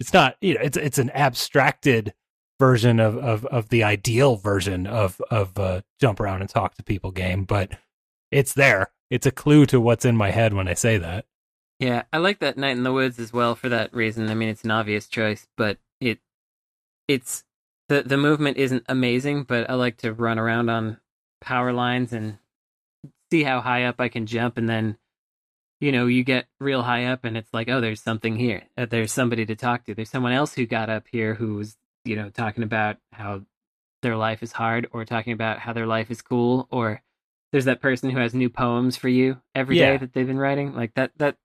[0.00, 2.14] It's not, you know, it's it's an abstracted
[2.60, 6.82] version of of of the ideal version of of uh, jump around and talk to
[6.82, 7.72] people game, but
[8.30, 8.92] it's there.
[9.10, 11.24] It's a clue to what's in my head when I say that.
[11.78, 14.28] Yeah, I like that Night in the Woods as well for that reason.
[14.28, 16.18] I mean, it's an obvious choice, but it
[17.06, 17.44] it's
[17.88, 20.98] the the movement isn't amazing, but I like to run around on
[21.40, 22.38] power lines and
[23.30, 24.96] see how high up I can jump and then
[25.80, 28.64] you know, you get real high up and it's like, oh, there's something here.
[28.76, 29.94] Uh, There's somebody to talk to.
[29.94, 33.42] There's someone else who got up here who was, you know, talking about how
[34.02, 37.00] their life is hard or talking about how their life is cool or
[37.52, 39.96] there's that person who has new poems for you every day Yeah.
[39.98, 40.74] that they've been writing.
[40.74, 41.36] Like that that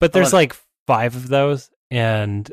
[0.00, 0.36] But there's it.
[0.36, 0.54] like
[0.86, 2.52] five of those, and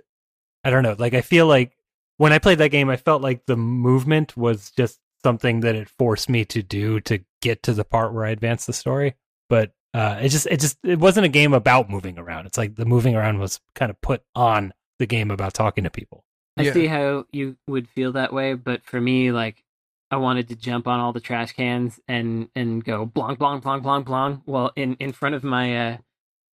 [0.63, 0.95] I don't know.
[0.97, 1.75] Like I feel like
[2.19, 5.87] when I played that game, I felt like the movement was just something that it
[5.89, 9.15] forced me to do to get to the part where I advanced the story.
[9.47, 12.45] But uh, it just it just it wasn't a game about moving around.
[12.45, 15.89] It's like the moving around was kind of put on the game about talking to
[15.89, 16.25] people.
[16.57, 16.73] I Yeah.
[16.73, 19.63] see how you would feel that way, but for me, like
[20.11, 23.81] I wanted to jump on all the trash cans and and go blong blong blong
[23.81, 25.97] blong blong Well, in in front of my uh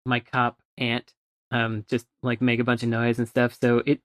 [0.07, 1.13] my cop aunt,
[1.51, 3.59] um, just like make a bunch of noise and stuff.
[3.61, 4.01] So it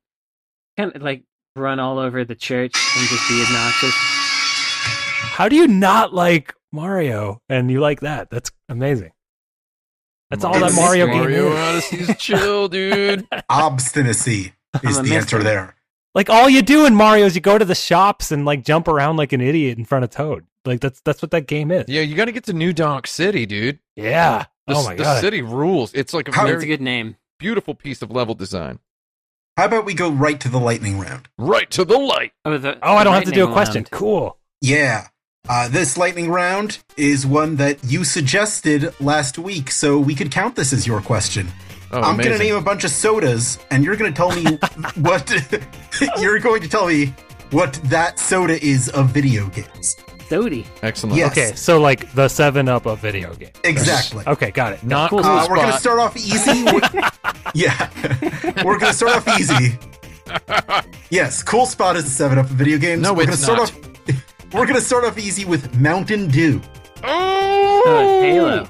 [0.75, 1.23] kind of like
[1.55, 3.93] run all over the church and just be obnoxious.
[3.95, 8.29] How do you not like Mario and you like that?
[8.29, 9.11] That's amazing.
[10.29, 11.57] That's all that It's Mario game Mario is.
[11.59, 13.27] Odyssey's chill, dude.
[13.49, 15.43] Obstinacy is I'm the answer mystery.
[15.43, 15.75] there.
[16.15, 18.87] Like all you do in Mario is you go to the shops and like jump
[18.87, 20.45] around like an idiot in front of Toad.
[20.65, 21.85] Like that's that's what that game is.
[21.87, 23.79] Yeah, you got to get to New Donk City, dude.
[23.95, 24.45] Yeah.
[24.67, 25.15] The, oh my the god.
[25.17, 25.93] The city rules.
[25.93, 27.17] It's like a How- That's a very good name.
[27.39, 28.79] beautiful piece of level design.
[29.57, 31.27] How about we go right to the lightning round?
[31.37, 32.31] Right to the light.
[32.45, 33.83] Oh, the, Oh, I don't have to do a question.
[33.83, 33.91] round.
[33.91, 34.37] Cool.
[34.61, 35.07] Yeah.
[35.49, 40.55] Uh, this lightning round is one that you suggested last week, so we could count
[40.55, 41.47] this as your question.
[41.91, 44.43] Oh, I'm going to name a bunch of sodas, and you're going to tell me
[45.01, 45.29] what.
[46.21, 47.13] you're going to tell me
[47.49, 49.97] what that soda is of video games.
[50.31, 50.65] Sody.
[50.81, 51.17] Excellent.
[51.17, 51.31] Yes.
[51.31, 53.49] Okay, so like the Seven Up of video game.
[53.65, 54.23] Exactly.
[54.25, 54.81] Okay, got it.
[54.81, 55.23] Not Cool.
[55.23, 56.63] cool Uh, we're going to start off easy.
[57.53, 57.89] yeah.
[58.63, 59.77] we're going to start off easy.
[61.09, 63.01] Yes, cool spot is the 7 Up of video games.
[63.01, 63.67] No, we're it's gonna not.
[63.67, 66.61] start off We're going to start off easy with Mountain Dew.
[67.03, 67.83] Oh!
[67.85, 68.69] Oh, Halo.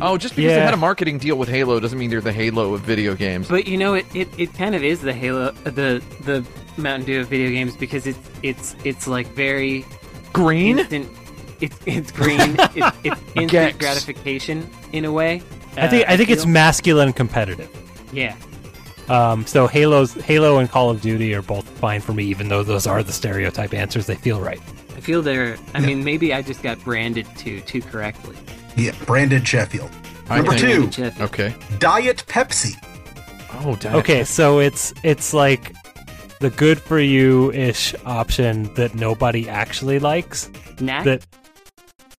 [0.00, 2.74] Oh, just because they had a marketing deal with Halo doesn't mean they're the Halo
[2.74, 3.46] of video games.
[3.46, 6.44] But you know, it, it, it kind of is the Halo, the the
[6.76, 9.84] Mountain Dew of video games because it's it's it's like very
[10.34, 10.78] Green?
[10.80, 11.08] instant.
[11.60, 12.40] It's it's green.
[12.58, 13.78] it's, it's instant Gex.
[13.78, 15.42] gratification in a way.
[15.78, 17.70] I think Uh, I think it's feel- masculine competitive.
[18.12, 18.36] yeah.
[19.08, 22.62] Um, so Halo's Halo and Call of Duty are both fine for me, even though
[22.62, 24.06] those are the stereotype answers.
[24.06, 24.60] They feel right.
[24.96, 25.56] I feel they're.
[25.74, 28.36] I mean, maybe I just got branded too too correctly.
[28.76, 29.90] Yeah, branded Sheffield.
[30.30, 31.20] I Number two, Sheffield.
[31.30, 31.54] Okay.
[31.78, 32.74] Diet Pepsi.
[33.62, 33.96] Oh, damn.
[33.96, 35.74] Okay, so it's it's like
[36.44, 40.50] the good for you ish option that nobody actually likes.
[40.78, 41.04] Knack?
[41.04, 41.26] That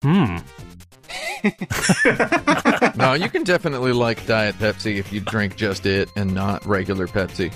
[0.02, 0.38] hmm.
[2.98, 7.08] No, you can definitely like Diet Pepsi if you drink just it and not regular
[7.08, 7.54] Pepsi.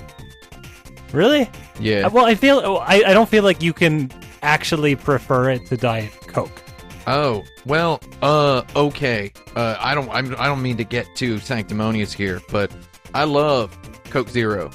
[1.12, 1.50] Really?
[1.80, 2.06] Yeah.
[2.06, 4.12] Well, I feel I, I don't feel like you can
[4.42, 6.62] actually prefer it to Diet Coke.
[7.08, 9.32] Oh well, uh, okay.
[9.56, 12.70] Uh, I don't, I'm, I don't mean to get too sanctimonious here, but
[13.12, 14.70] I love Coke Zero.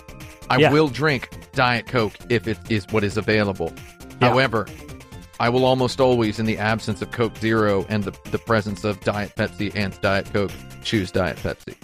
[0.50, 0.72] I Yeah.
[0.74, 3.74] will drink Diet Coke if it is what is available.
[4.22, 4.30] Yeah.
[4.30, 4.68] However,
[5.40, 9.00] I will almost always, in the absence of Coke Zero and the the presence of
[9.02, 10.52] Diet Pepsi and Diet Coke,
[10.84, 11.76] choose Diet Pepsi.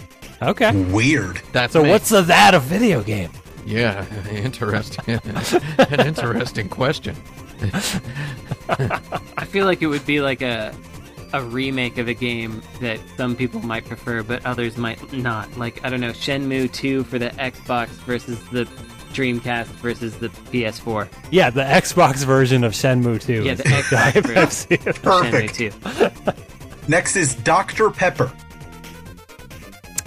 [0.42, 0.74] Okay.
[0.92, 1.40] Weird.
[1.52, 1.90] That's So me.
[1.90, 3.30] what's the that of video game?
[3.66, 5.20] Yeah, interesting.
[5.78, 7.14] An interesting question.
[8.68, 10.74] I feel like it would be like a
[11.34, 15.56] a remake of a game that some people might prefer, but others might not.
[15.56, 18.66] Like I don't know, Shenmue 2 for the Xbox versus the
[19.12, 21.08] Dreamcast versus the PS4.
[21.30, 23.44] Yeah, the Xbox version of Shenmue 2.
[23.44, 24.42] Yeah, the Xbox Diet version.
[24.42, 24.78] Pepsi.
[24.94, 26.34] Shenmue Perfect.
[26.36, 26.88] 2.
[26.88, 27.90] Next is Dr.
[27.90, 28.32] Pepper.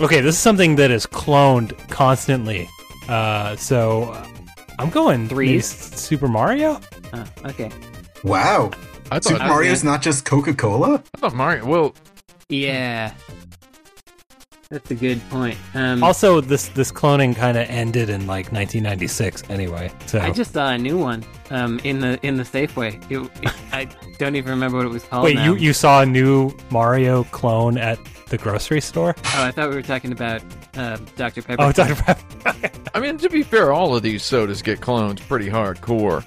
[0.01, 2.67] Okay, this is something that is cloned constantly.
[3.07, 4.27] Uh, so uh,
[4.77, 6.81] I'm going three Super Mario.
[7.13, 7.71] Oh, okay.
[8.23, 8.71] Wow.
[9.11, 11.01] I thought, Super I was Mario's gonna- not just Coca Cola?
[11.13, 11.65] I thought Mario.
[11.65, 11.95] Well,
[12.49, 13.13] Yeah.
[14.69, 15.57] That's a good point.
[15.75, 19.91] Um, Also, this this cloning kind of ended in like 1996 anyway.
[20.07, 22.95] So I just saw a new one um, in the in the Safeway.
[23.11, 23.85] It, it- I
[24.17, 25.23] don't even remember what it was called.
[25.25, 25.45] wait, now.
[25.45, 27.99] you you saw a new Mario clone at
[28.29, 29.13] the grocery store?
[29.17, 30.41] Oh, I thought we were talking about
[30.75, 31.61] uh, Dr Pepper.
[31.61, 31.95] Oh, Dr.
[31.95, 32.71] Pepper.
[32.95, 36.23] I mean, to be fair, all of these sodas get cloned pretty hardcore.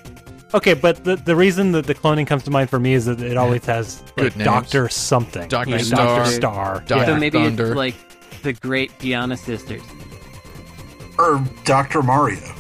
[0.54, 3.20] okay, but the the reason that the cloning comes to mind for me is that
[3.20, 4.44] it always has Good like.
[4.44, 5.70] Doctor something, Dr.
[5.72, 6.18] like Star.
[6.18, 6.84] Doctor Star.
[6.86, 7.04] Dr.
[7.06, 7.18] so Yeah.
[7.18, 7.66] maybe Thunder.
[7.68, 7.94] it's like
[8.42, 9.82] the Great Giana Sisters.
[11.18, 12.02] Or Dr.
[12.02, 12.54] Mario?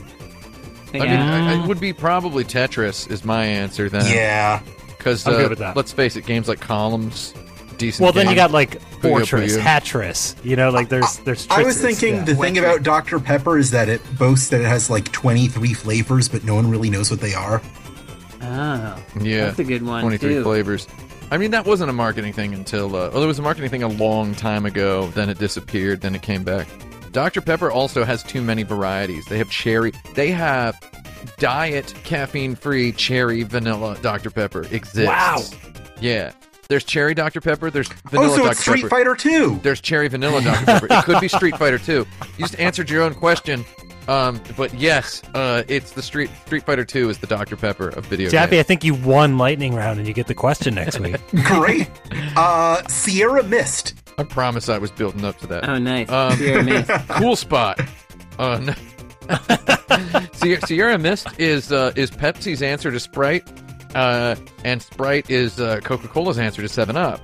[0.88, 4.06] I mean, I, it would be probably Tetris is my answer then.
[4.06, 4.62] Yeah.
[4.98, 5.76] because uh, good with that.
[5.76, 7.32] let's face it, games like Columns,
[7.78, 8.04] decent.
[8.04, 9.62] Well, then you got like Puyo Fortress, Puyo.
[9.62, 10.44] Hatris.
[10.44, 11.46] You know, like there's there's.
[11.50, 12.24] I was thinking yeah.
[12.24, 13.18] the thing about Dr.
[13.18, 16.90] Pepper is that it boasts that it has like 23 flavors, but no one really
[16.90, 17.62] knows what they are.
[18.40, 20.42] Oh, yeah, that's a good one 23 too.
[20.42, 20.86] flavors.
[21.30, 23.82] I mean, that wasn't a marketing thing until, uh, well, it was a marketing thing
[23.82, 25.08] a long time ago.
[25.08, 26.00] Then it disappeared.
[26.00, 26.66] Then it came back.
[27.12, 27.40] Dr.
[27.40, 29.26] Pepper also has too many varieties.
[29.26, 29.92] They have cherry.
[30.14, 30.74] They have
[31.38, 34.30] diet caffeine free cherry vanilla Dr.
[34.30, 35.06] Pepper exists.
[35.06, 35.42] Wow.
[36.00, 36.32] Yeah.
[36.68, 37.70] There's cherry Dr Pepper.
[37.70, 38.88] There's vanilla oh, so Dr it's Street Pepper.
[38.88, 39.60] Fighter 2.
[39.62, 40.86] There's cherry vanilla Dr Pepper.
[40.90, 41.92] it could be Street Fighter 2.
[41.92, 42.06] You
[42.38, 43.64] just answered your own question.
[44.08, 48.06] Um, but yes, uh, it's the Street Street Fighter 2 is the Dr Pepper of
[48.06, 51.16] video Jappy, I think you won lightning round, and you get the question next week.
[51.44, 51.90] Great.
[52.34, 53.94] Uh, Sierra Mist.
[54.16, 55.68] I promise I was building up to that.
[55.68, 56.08] Oh, nice.
[56.08, 56.90] Um, Sierra Mist.
[57.10, 57.80] cool spot.
[58.38, 58.74] Uh, no.
[60.32, 63.46] Sierra, Sierra Mist is uh, is Pepsi's answer to Sprite,
[63.94, 67.20] uh, and Sprite is uh, Coca Cola's answer to Seven Up.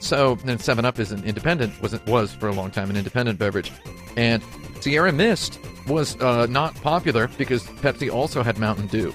[0.00, 3.38] So then Seven Up is an independent was was for a long time an independent
[3.38, 3.72] beverage,
[4.18, 4.42] and
[4.80, 5.58] Sierra Mist
[5.90, 9.14] was uh, not popular because Pepsi also had Mountain Dew,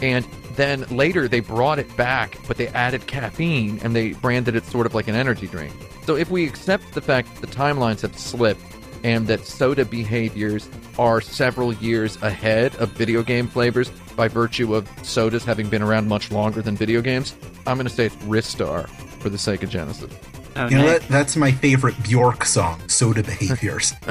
[0.00, 4.64] and then later they brought it back, but they added caffeine and they branded it
[4.64, 5.72] sort of like an energy drink.
[6.04, 8.60] So if we accept the fact that the timelines have slipped
[9.04, 10.68] and that soda behaviors
[10.98, 16.08] are several years ahead of video game flavors by virtue of sodas having been around
[16.08, 17.34] much longer than video games,
[17.66, 18.88] I'm going to say it's Ristar
[19.20, 20.12] for the Sega Genesis.
[20.56, 21.00] Oh, You know, nice.
[21.00, 23.92] that, that's my favorite Bjork song, Soda Behaviors.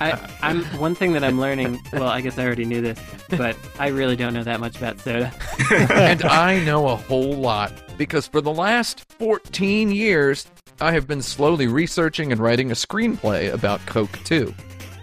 [0.00, 1.80] I, I'm one thing that I'm learning.
[1.92, 2.98] Well, I guess I already knew this,
[3.30, 5.32] but I really don't know that much about soda.
[5.90, 10.46] and I know a whole lot because for the last 14 years,
[10.80, 14.54] I have been slowly researching and writing a screenplay about Coke 2.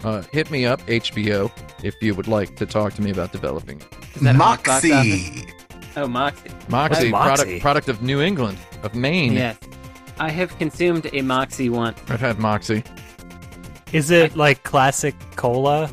[0.03, 1.51] Uh, hit me up, HBO,
[1.83, 3.87] if you would like to talk to me about developing it.
[4.15, 4.89] Is that a box office?
[4.89, 5.45] Moxie.
[5.97, 6.49] Oh, Moxie.
[6.67, 7.11] Moxie, Moxie?
[7.11, 9.33] Product, product of New England, of Maine.
[9.33, 9.57] Yes,
[10.19, 11.99] I have consumed a Moxie once.
[12.09, 12.83] I've had Moxie.
[13.93, 15.89] Is it like classic cola?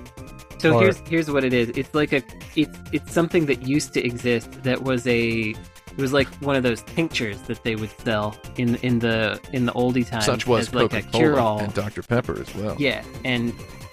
[0.59, 1.69] So Or- here's here's what it is.
[1.71, 2.23] It's like a
[2.57, 6.63] it's it's something that used to exist that was a it was like one of
[6.63, 10.69] those tinctures that they would sell in in the in the oldie times Such was
[10.69, 11.59] as like Coca a cure Cola all.
[11.61, 12.03] and Dr.
[12.03, 12.77] Pepper as well.
[12.79, 13.53] Yeah, and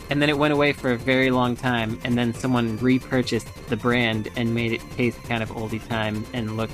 [0.09, 3.77] and then it went away for a very long time, and then someone repurchased the
[3.77, 6.69] brand and made it taste kind of oldie time and look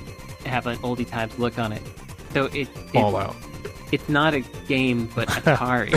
[0.45, 1.81] have an oldie times look on it.
[2.33, 3.35] So it, it Fallout.
[3.91, 5.91] it's not a game, but Atari.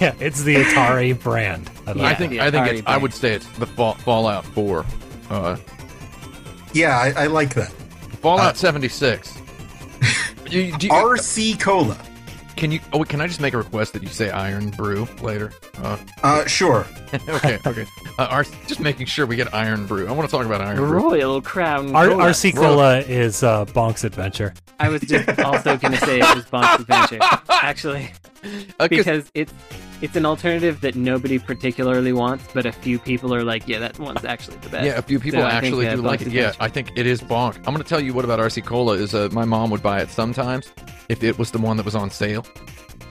[0.00, 1.70] Yeah, it's the Atari brand.
[1.86, 2.06] I Yeah.
[2.06, 4.84] I think I think Atari it's, I would say it's the Fall, Fallout 4.
[5.30, 5.56] Uh,
[6.72, 7.70] Yeah, I, I like that.
[8.22, 9.38] Fallout Uh, 76.
[10.50, 11.96] You- do you- RC Cola.
[12.56, 12.80] Can you?
[12.92, 15.52] Oh, can I just make a request that you say Irn-Bru later?
[15.78, 16.86] Uh, Uh, sure.
[17.28, 17.86] okay, okay.
[18.18, 20.06] Uh, our, just making sure we get Irn-Bru.
[20.06, 20.86] I want to talk about Irn-Bru.
[21.10, 21.94] Royal Crown.
[21.94, 22.24] R- Cola.
[22.26, 24.54] RC Cola is uh, Bonk's Adventure.
[24.78, 27.18] I was just also going to say it was Bonk's Adventure,
[27.50, 28.10] actually,
[28.44, 29.52] Uh, 'cause- because it's
[30.00, 33.96] it's an alternative that nobody particularly wants, but a few people are like, yeah, that
[34.00, 34.84] one's actually the best.
[34.84, 36.28] yeah, a few people So actually do like it.
[36.32, 36.52] Yeah.
[36.58, 37.56] I think it is bonk.
[37.58, 40.00] I'm going to tell you what about RC Cola is uh, my mom would buy
[40.00, 40.72] it sometimes
[41.08, 42.44] if it was the one that was on sale.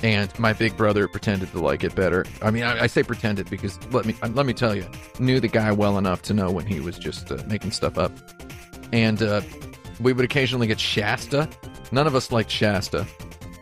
[0.04, 2.26] And my big brother pretended to like it better.
[2.42, 4.86] I mean, I, I say pretended because let me let me tell you,
[5.20, 8.12] knew the guy well enough to know when he was just uh, making stuff up.
[8.92, 9.42] And uh,
[10.02, 11.48] we would occasionally get Shasta.
[11.94, 13.06] None of us liked Shasta,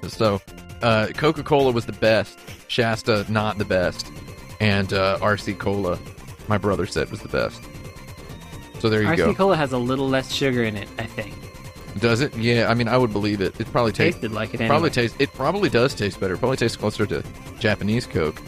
[0.07, 0.41] so
[0.82, 2.39] uh, Coca Cola was the best.
[2.67, 4.11] Shasta not the best,
[4.59, 5.97] and uh, RC Cola,
[6.47, 7.61] my brother said was the best.
[8.80, 9.34] So there you RC go.
[9.34, 11.34] RC Cola has a little less sugar in it, I think.
[11.99, 12.36] Does it?
[12.38, 13.59] Yeah, I mean, I would believe it.
[13.59, 14.69] It probably tastes Tasted like it anyway.
[14.69, 15.17] probably tastes.
[15.19, 16.36] It probably does taste better.
[16.36, 17.23] It probably tastes closer to
[17.59, 18.39] Japanese Coke.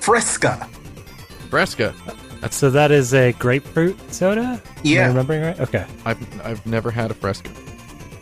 [0.00, 0.66] Fresca.
[1.50, 1.94] Fresca.
[2.50, 4.40] So that is a grapefruit soda?
[4.40, 5.06] Am I Yeah.
[5.08, 5.60] remembering right?
[5.60, 5.84] Okay.
[6.04, 7.50] I've I've never had a Fresca.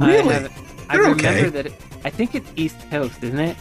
[0.00, 0.34] Really?
[0.34, 1.48] I, have, I remember okay.
[1.50, 1.66] that.
[1.66, 1.74] It,
[2.07, 3.57] I think it's East Coast, isn't it?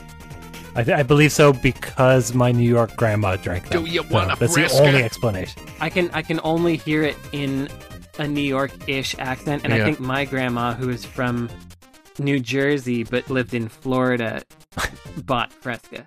[0.75, 3.83] I, th- I believe so because my New York grandma drank them.
[3.83, 5.63] Do you So want a That's the only explanation.
[5.81, 7.69] I can I can only hear it in
[8.19, 9.81] a New York-ish accent, and Yeah.
[9.81, 11.49] I think my grandma, who is from
[12.19, 14.43] New Jersey but lived in Florida,
[15.25, 16.05] bought Fresca.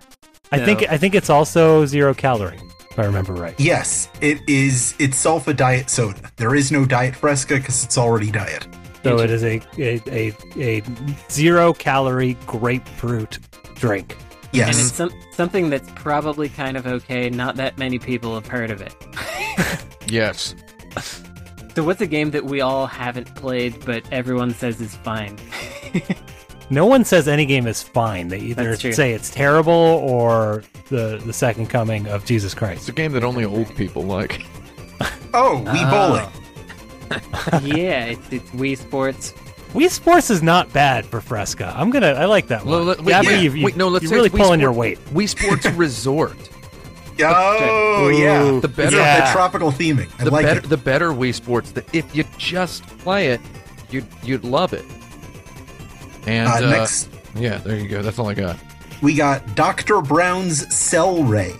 [0.53, 3.59] I think I think it's also zero calorie, if I remember right.
[3.59, 6.31] Yes, it is itself a diet soda.
[6.37, 8.65] There is no diet Fresca because it's already diet.
[9.03, 10.83] So it is a a, a, a
[11.29, 13.39] zero calorie grapefruit
[13.75, 14.17] drink.
[14.51, 17.29] Yes, and it's some, something that's probably kind of okay.
[17.29, 18.95] Not that many people have heard of it.
[20.09, 20.55] Yes.
[21.75, 25.37] So, what's a game that we all haven't played but everyone says is fine?
[26.71, 28.27] No one says any game is fine.
[28.27, 32.81] They either say it's terrible or the the second coming of Jesus Christ.
[32.81, 34.45] It's a game that only old people like.
[35.33, 35.89] Oh, we ah.
[35.91, 36.31] Oh.
[36.31, 36.48] Bowling.
[37.63, 39.33] yeah, it's, it's Wii Sports.
[39.73, 41.73] Wii Sports is not bad for Fresca.
[41.77, 42.87] I'm gonna I like that Well, one.
[42.87, 43.39] let- wait, Gabby, yeah.
[43.39, 44.97] you've, you Wait, no, let's you're really it's Wii pulling your weight.
[45.13, 46.37] Wii Sports Resort.
[47.21, 48.59] Oh, yeah.
[48.61, 49.25] The better- yeah, yeah.
[49.27, 50.09] the tropical theming.
[50.19, 50.69] I The like better, it.
[50.69, 51.71] the better Wii Sports.
[51.71, 53.41] That if you just play it,
[53.91, 54.85] you'd you'd love it.
[56.27, 58.01] And Uh, uh, next, yeah, there you go.
[58.01, 58.57] That's all I got.
[59.01, 60.01] we got Dr.
[60.01, 61.51] Brown's Cel-Ray.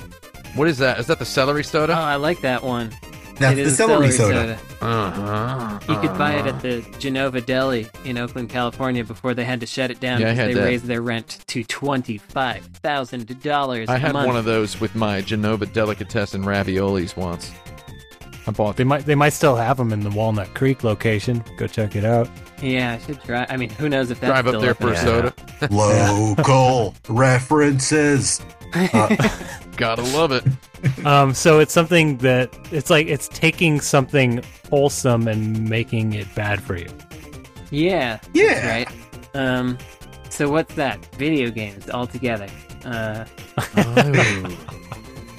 [0.55, 0.99] What is that?
[0.99, 1.93] Is that the celery Oh, soda?
[1.93, 2.91] I like that one.
[3.39, 4.59] That's It the is a celery soda.
[4.81, 5.79] Uh-huh.
[5.87, 9.65] You could buy it at the Genova Deli in Oakland, California, before they had to
[9.65, 10.63] shut it down Yeah, because had they that.
[10.65, 14.27] raised their rent to twenty-five thousand dollars I a had month.
[14.27, 17.51] one of those with my Genova delicatessen raviolis once.
[18.49, 21.43] I bought They might they might still have them in the Walnut Creek location.
[21.57, 22.29] Go check it out.
[22.61, 23.45] Yeah, I should try.
[23.49, 24.87] I mean, who knows if that's drive up still there open.
[24.87, 25.33] for a soda.
[25.71, 28.41] Local references.
[28.73, 29.15] Uh,
[29.77, 30.43] Gotta love it.
[31.05, 36.61] Um, so it's something that it's like it's taking something wholesome and making it bad
[36.61, 36.89] for you.
[37.71, 38.67] Yeah, Yeah.
[38.67, 38.89] right.
[39.35, 39.77] Um,
[40.29, 41.03] so what's that?
[41.15, 42.47] Video games altogether.
[42.83, 43.25] Uh,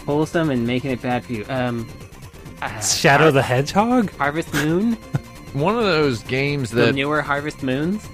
[0.06, 1.44] wholesome and making it bad for you.
[1.48, 1.88] Um,
[2.62, 4.10] uh, Shadow the Hedgehog.
[4.16, 4.92] Harvest Moon,
[5.52, 8.06] One of those games the that newer Harvest Moons.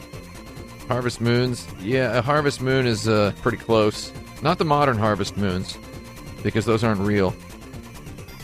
[0.88, 1.66] Harvest Moons.
[1.80, 4.12] Yeah, a Harvest Moon is uh, pretty close.
[4.42, 5.76] Not the modern Harvest Moons,
[6.42, 7.34] because those aren't real.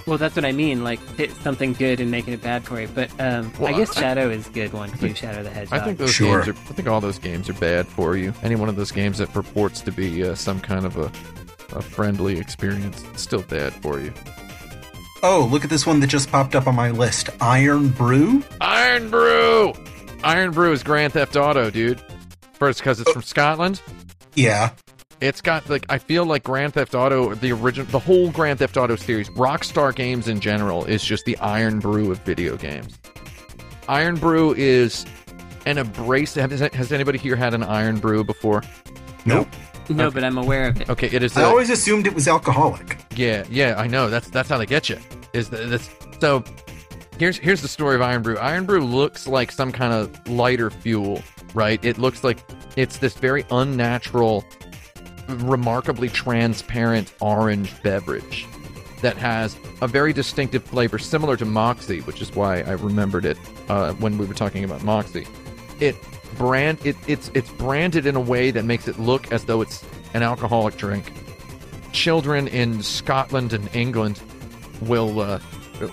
[0.07, 0.83] Well, that's what I mean.
[0.83, 2.89] Like hit something good and making it bad for you.
[2.89, 5.15] But um, I guess I- Shadow is a good one too.
[5.15, 5.81] Shadow the Hedgehog.
[5.81, 6.43] I think those Sure.
[6.43, 6.61] games are.
[6.61, 8.35] I think all those games are bad for you.
[8.43, 11.13] Any one of those games that purports to be uh, some kind of a,
[11.77, 14.13] a friendly experience, still bad for you.
[15.25, 17.31] Oh, look at this one that just popped up on my list.
[17.41, 18.43] Irn-Bru.
[18.61, 19.73] Iron Brew.
[20.25, 22.03] Irn-Bru is Grand Theft Auto, dude.
[22.55, 23.13] First, because it's oh.
[23.13, 23.81] from Scotland.
[24.35, 24.71] Yeah.
[25.21, 28.77] It's got like I feel like Grand Theft Auto, the original, the whole Grand Theft
[28.77, 32.99] Auto series, Rockstar Games in general, is just the Irn-Bru of video games.
[33.89, 35.07] Irn-Bru is
[35.67, 36.51] an abrasive.
[36.51, 38.65] Has, has anybody here had an Irn-Bru before?
[39.25, 39.47] Nope.
[39.97, 40.89] No, but I'm aware of it.
[40.91, 41.37] Okay, it is.
[41.37, 42.99] I a- always assumed it was alcoholic.
[43.17, 44.09] Yeah, yeah, I know.
[44.11, 44.99] That's that's how they get you.
[45.33, 45.91] Is that that's
[46.21, 46.45] so?
[47.19, 48.39] Here's here's the story of Irn-Bru.
[48.39, 51.23] Iron Brew looks like some kind of lighter fuel,
[51.55, 51.83] right?
[51.85, 52.39] It looks like
[52.77, 54.45] it's this very unnatural,
[55.29, 58.47] remarkably transparent orange beverage
[59.03, 63.37] that has a very distinctive flavor, similar to Moxie, which is why I remembered it
[63.69, 65.27] uh, when we were talking about Moxie.
[65.81, 65.97] It
[66.39, 69.85] brand it, it's it's branded in a way that makes it look as though it's
[70.15, 71.13] an alcoholic drink
[71.93, 74.21] children in Scotland and England
[74.83, 75.39] will uh,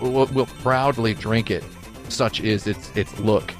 [0.01, 1.63] will, will proudly drink it.
[2.09, 3.53] Such is its its look.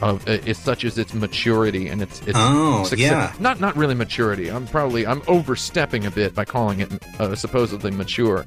[0.00, 3.32] Of uh, it's such as its maturity and its its Oh, success- yeah.
[3.40, 4.48] Not not really maturity.
[4.50, 6.90] I'm probably I'm overstepping a bit by calling it
[7.20, 8.44] uh, supposedly mature.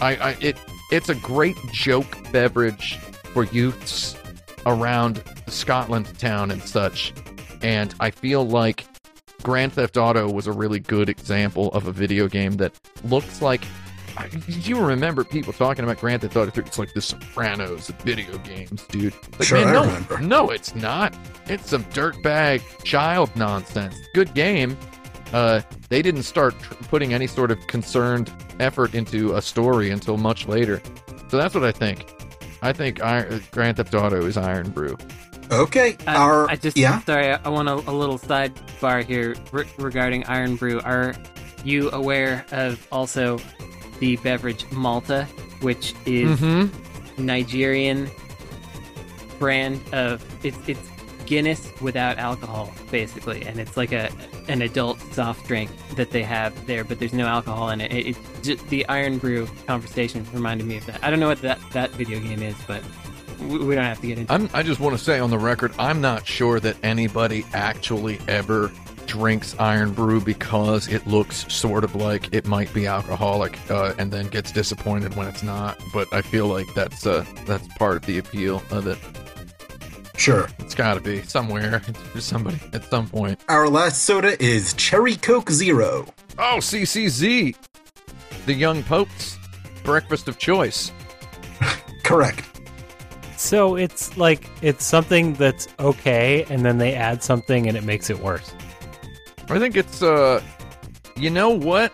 [0.00, 0.58] I, I it
[0.90, 2.98] it's a great joke beverage
[3.32, 4.14] for youths
[4.66, 7.12] around Scotland town and such.
[7.62, 8.84] And I feel like
[9.42, 13.64] Grand Theft Auto was a really good example of a video game that looks like.
[14.46, 16.64] You remember people talking about Grand Theft Auto 3?
[16.66, 19.12] It's like the Sopranos of video games, dude.
[19.32, 20.20] Like, Sure, man, I no, remember.
[20.20, 21.12] no, it's not.
[21.48, 23.96] It's some dirtbag child nonsense.
[24.14, 24.76] Good game.
[25.32, 30.16] Uh, they didn't start tr- putting any sort of concerned effort into a story until
[30.16, 30.80] much later.
[31.28, 32.13] So that's what I think.
[32.64, 34.96] I think Iron, Grand Theft Auto is Irn-Bru.
[35.52, 35.96] Okay.
[36.06, 37.00] I, Our I just yeah.
[37.02, 37.30] sorry.
[37.32, 40.80] I, I want a, a little sidebar here re- regarding Irn-Bru.
[40.80, 41.14] Are
[41.62, 43.38] you aware of also
[44.00, 45.24] the beverage Malta,
[45.60, 47.24] which is Mm-hmm.
[47.26, 48.10] Nigerian
[49.38, 50.80] brand of it's it's
[51.26, 54.10] Guinness without alcohol, basically, and it's like a
[54.48, 57.92] an adult soft drink that they have there, but there's no alcohol in it.
[57.92, 61.02] it, it just, the Irn-Bru conversation reminded me of that.
[61.02, 62.82] I don't know what that that video game is, but
[63.40, 64.32] we, we don't have to get into.
[64.32, 68.18] I'm, I just want to say on the record, I'm not sure that anybody actually
[68.28, 68.70] ever
[69.06, 74.28] drinks Irn-Bru because it looks sort of like it might be alcoholic, uh, and then
[74.28, 75.78] gets disappointed when it's not.
[75.92, 78.98] But I feel like that's uh, that's part of the appeal of it.
[80.16, 80.48] Sure.
[80.60, 83.40] It's got to be somewhere for somebody at some point.
[83.48, 86.06] Our last soda is Cherry Coke Zero.
[86.38, 87.54] Oh, CCZ,
[88.46, 89.38] the Young Popes,
[89.82, 90.92] breakfast of choice.
[92.04, 92.42] Correct.
[93.36, 98.08] So it's like it's something that's okay, and then they add something and it makes
[98.08, 98.52] it worse.
[99.50, 100.40] I think it's uh
[101.16, 101.92] you know what?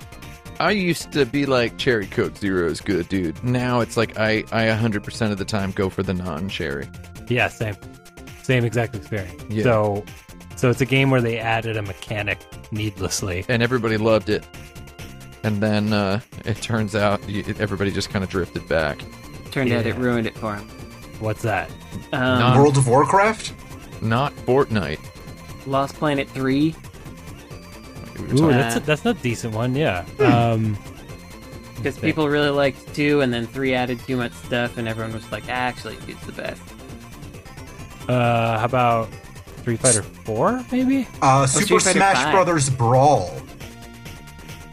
[0.61, 3.43] I used to be like cherry coke zero is good, dude.
[3.43, 6.89] Now it's like I I 100% of the time go for the non-cherry.
[7.29, 7.77] Yeah, same,
[8.51, 9.41] same exact experience.
[9.49, 9.63] Yeah.
[9.63, 10.05] So,
[10.57, 12.39] so it's a game where they added a mechanic
[12.73, 13.45] needlessly.
[13.49, 14.45] And everybody loved it.
[15.45, 17.21] And then uh it turns out
[17.61, 18.99] everybody just kind of drifted back.
[19.53, 20.69] Turned out it ruined it for him.
[21.21, 21.71] What's that?
[22.13, 23.55] Um, Not- World of Warcraft.
[24.03, 24.99] Not Fortnite.
[25.67, 26.75] Lost Planet Three.
[28.19, 29.75] We Ooh, talking- that's a, that's a decent one.
[29.75, 30.05] Yeah.
[30.19, 30.77] Um,
[31.77, 35.31] Because people really liked two, and then three added too much stuff, and everyone was
[35.33, 36.61] like, "Actually, two's the best."
[38.11, 39.09] Uh, how about
[39.61, 40.65] Street Fighter Four?
[40.73, 41.07] Maybe.
[41.23, 42.31] Uh, Oh, Super Street Fighter Smash V.
[42.33, 43.31] Brothers Brawl.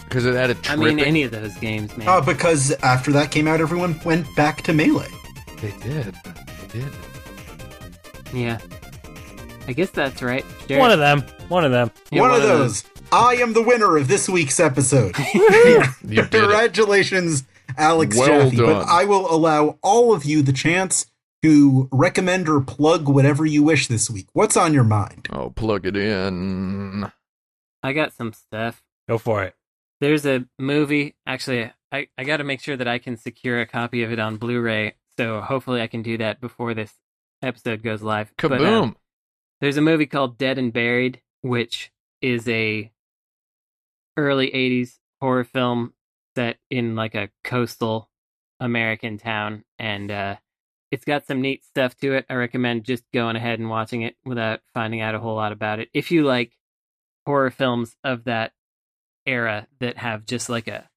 [0.10, 0.96] Cuz it added I tripping.
[0.98, 2.08] mean, any of those games, man.
[2.08, 5.08] Uh, because after that came out, everyone went back to Melee.
[5.62, 6.16] They did.
[6.72, 6.92] They did.
[8.34, 8.58] Yeah.
[9.68, 10.46] I guess that's right.
[10.68, 10.80] Sure.
[10.80, 11.24] One of them.
[11.50, 11.92] One of them.
[12.10, 12.86] Yeah, one, of those.
[13.12, 15.16] I am the winner of this week's episode.
[15.34, 16.32] You did it.
[16.32, 17.44] Congratulations,
[17.78, 18.58] Alex Well Jaffe.
[18.58, 18.86] But done.
[18.90, 21.06] I will allow all of you the chance
[21.44, 24.28] to recommend or plug whatever you wish this week.
[24.34, 25.28] What's on your mind?
[25.32, 27.12] Oh, plug it in.
[27.84, 28.82] I got some stuff.
[29.08, 29.56] Go for it.
[30.02, 31.16] There's a movie.
[31.26, 34.20] Actually, I, I got to make sure that I can secure a copy of it
[34.20, 34.96] on Blu-ray.
[35.18, 36.94] So hopefully, I can do that before this
[37.42, 38.32] episode goes live.
[38.38, 38.96] But, uh, Kaboom.
[39.62, 41.92] there's a movie called Dead and Buried, which
[42.22, 42.92] is a
[44.16, 45.94] early '80s horror film
[46.36, 48.10] set in like a coastal
[48.60, 50.36] American town, and uh,
[50.92, 52.26] it's got some neat stuff to it.
[52.30, 55.80] I recommend just going ahead and watching it without finding out a whole lot about
[55.80, 55.90] it.
[55.94, 56.54] If you like
[57.26, 58.54] horror films of that
[59.26, 60.90] era that have just like a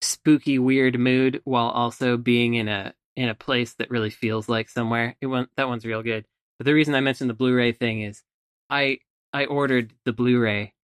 [0.00, 4.68] spooky, weird mood while also being in a in a place that really feels like
[4.68, 6.26] somewhere, it went, that one's real good.
[6.58, 8.22] But the reason I mentioned the Blu-ray thing is
[8.70, 8.98] I
[9.32, 10.74] I ordered the Blu-ray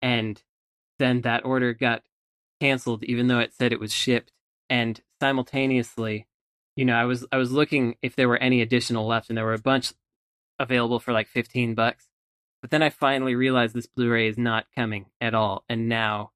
[0.00, 0.40] and
[0.98, 2.02] then that order got
[2.60, 4.30] canceled even though it said it was shipped
[4.70, 6.28] and simultaneously
[6.76, 9.44] you know I was I was looking if there were any additional left and there
[9.44, 9.92] were a bunch
[10.58, 12.06] available for like 15 bucks
[12.60, 16.30] but then I finally realized this Blu-ray is not coming at all and now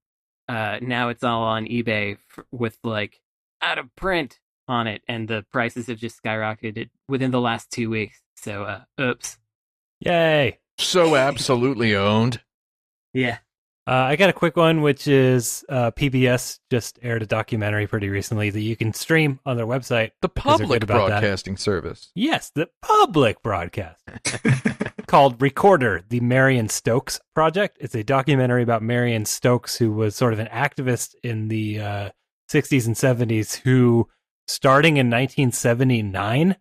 [0.48, 3.20] uh now it's all on eBay f- with like
[3.62, 4.38] out of print
[4.68, 8.80] on it and the prices have just skyrocketed within the last 2 weeks so uh
[9.00, 9.38] oops
[10.00, 10.58] Yay.
[10.78, 12.42] So absolutely owned.
[13.14, 13.38] yeah
[13.88, 18.08] Uh, I got a quick one, which is uh, PBS just aired a documentary pretty
[18.08, 20.10] recently that you can stream on their website.
[20.22, 21.20] The public about that.
[21.20, 22.10] broadcasting service.
[22.16, 24.02] Yes, the public broadcast
[25.06, 27.78] called Recorder, the Marion Stokes Project.
[27.80, 32.10] It's a documentary about Marion Stokes, who was sort of an activist in the uh,
[32.50, 34.08] 60s and 70s, who,
[34.48, 36.56] starting in 1979,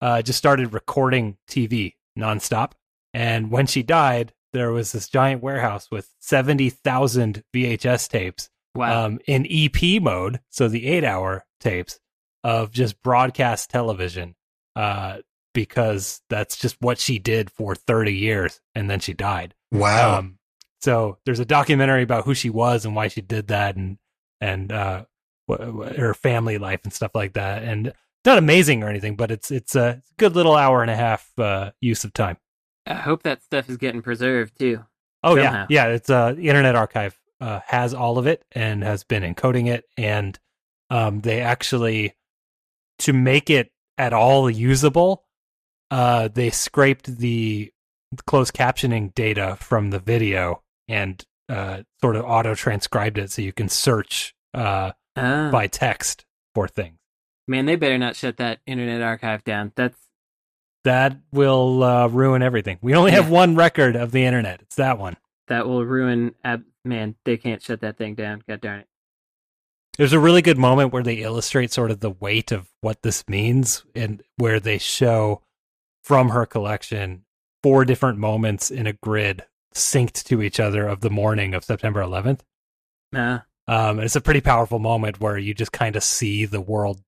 [0.00, 2.72] uh, just started recording TV nonstop.
[3.12, 9.20] And when she died, there was this giant warehouse with 70,000 VHS tapes wow um,
[9.26, 12.00] in EP mode, so the eight hour tapes
[12.42, 14.34] of just broadcast television,
[14.76, 15.18] uh,
[15.52, 19.54] because that's just what she did for 30 years and then she died.
[19.72, 20.18] Wow.
[20.18, 20.38] Um,
[20.80, 23.98] so there's a documentary about who she was and why she did that and,
[24.40, 25.04] and, uh,
[25.50, 27.62] wh- wh- her family life and stuff like that.
[27.62, 27.92] And
[28.24, 31.72] not amazing or anything, but it's, it's a good little hour and a half, uh,
[31.80, 32.38] use of time.
[32.86, 34.84] I hope that stuff is getting preserved too.
[35.22, 35.66] Oh Somehow.
[35.68, 35.94] yeah, yeah.
[35.94, 39.84] It's uh, the Internet Archive uh, has all of it and has been encoding it,
[39.96, 40.38] and
[40.88, 42.14] um, they actually
[43.00, 45.24] to make it at all usable,
[45.90, 47.72] uh, they scraped the
[48.26, 53.52] closed captioning data from the video and uh, sort of auto transcribed it so you
[53.52, 56.24] can search uh, Ah, by text
[56.54, 56.96] for things.
[57.48, 59.72] man, they better not shut that Internet Archive down.
[59.76, 59.98] That's
[60.84, 62.78] That will uh, ruin everything.
[62.80, 64.62] We only have one record of the internet.
[64.62, 65.16] It's that one.
[65.48, 66.34] that will ruin.
[66.42, 68.42] Ab- man, they can't shut that thing down.
[68.48, 68.86] God darn it.
[69.98, 73.28] There's a really good moment where they illustrate sort of the weight of what this
[73.28, 75.42] means and where they show
[76.02, 77.24] from her collection
[77.62, 79.44] four different moments in a grid
[79.74, 82.40] synced to each other of the morning of September 11th.
[83.14, 87.02] Ah, Um, it's a pretty powerful moment where you just kind of see the world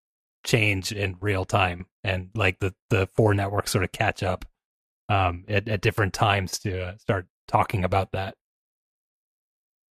[0.44, 4.44] change in real time and like the, the four networks sort of catch up
[5.09, 8.35] um, at, at different times to uh, start talking about that.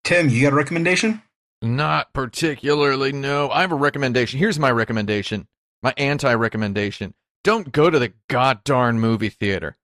[0.04, 1.22] Tim, you got a recommendation?
[1.62, 3.50] Not particularly, no.
[3.50, 4.40] I have a recommendation.
[4.40, 5.48] Here's my recommendation.
[5.84, 7.14] My anti recommendation.
[7.44, 9.78] Don't go to the goddarn movie theater.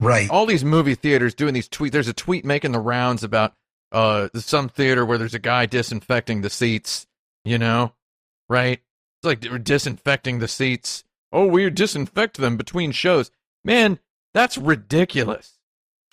[0.00, 0.30] Right.
[0.30, 1.92] All these movie theaters doing these tweets.
[1.92, 3.54] There's a tweet making the rounds about
[3.92, 7.06] uh some theater where there's a guy disinfecting the seats,
[7.44, 7.92] you know?
[8.48, 8.80] Right?
[9.22, 11.04] It's like we're disinfecting the seats.
[11.30, 13.30] Oh, we disinfect them between shows.
[13.62, 13.98] Man,
[14.32, 15.58] that's ridiculous.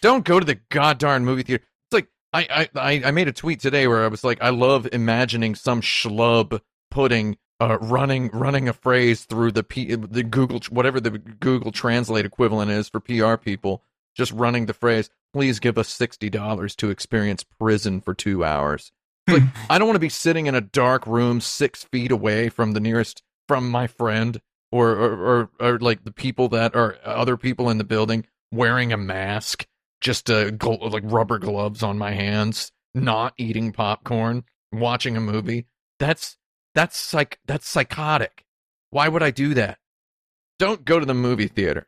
[0.01, 1.63] Don't go to the goddamn movie theater.
[1.85, 4.87] It's like I, I, I- made a tweet today where I was like, I love
[4.91, 6.59] imagining some schlub
[6.91, 12.25] putting uh running running a phrase through the P, the Google whatever the Google Translate
[12.25, 13.83] equivalent is for PR people,
[14.15, 18.91] just running the phrase, please give us sixty dollars to experience prison for two hours.
[19.27, 22.71] Like I don't want to be sitting in a dark room six feet away from
[22.71, 24.41] the nearest from my friend
[24.71, 28.93] or or, or, or like the people that are other people in the building wearing
[28.93, 29.65] a mask,
[30.01, 35.65] just uh, gl- like rubber gloves on my hands, not eating popcorn, watching a movie.
[35.99, 36.37] That's
[36.75, 38.45] that's psych that's psychotic.
[38.89, 39.79] Why would I do that?
[40.59, 41.87] Don't go to the movie theater.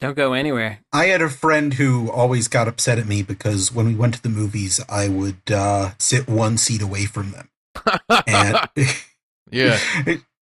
[0.00, 0.80] Don't go anywhere.
[0.92, 4.22] I had a friend who always got upset at me because when we went to
[4.22, 7.48] the movies, I would uh, sit one seat away from them.
[8.26, 8.58] And
[9.50, 9.78] yeah,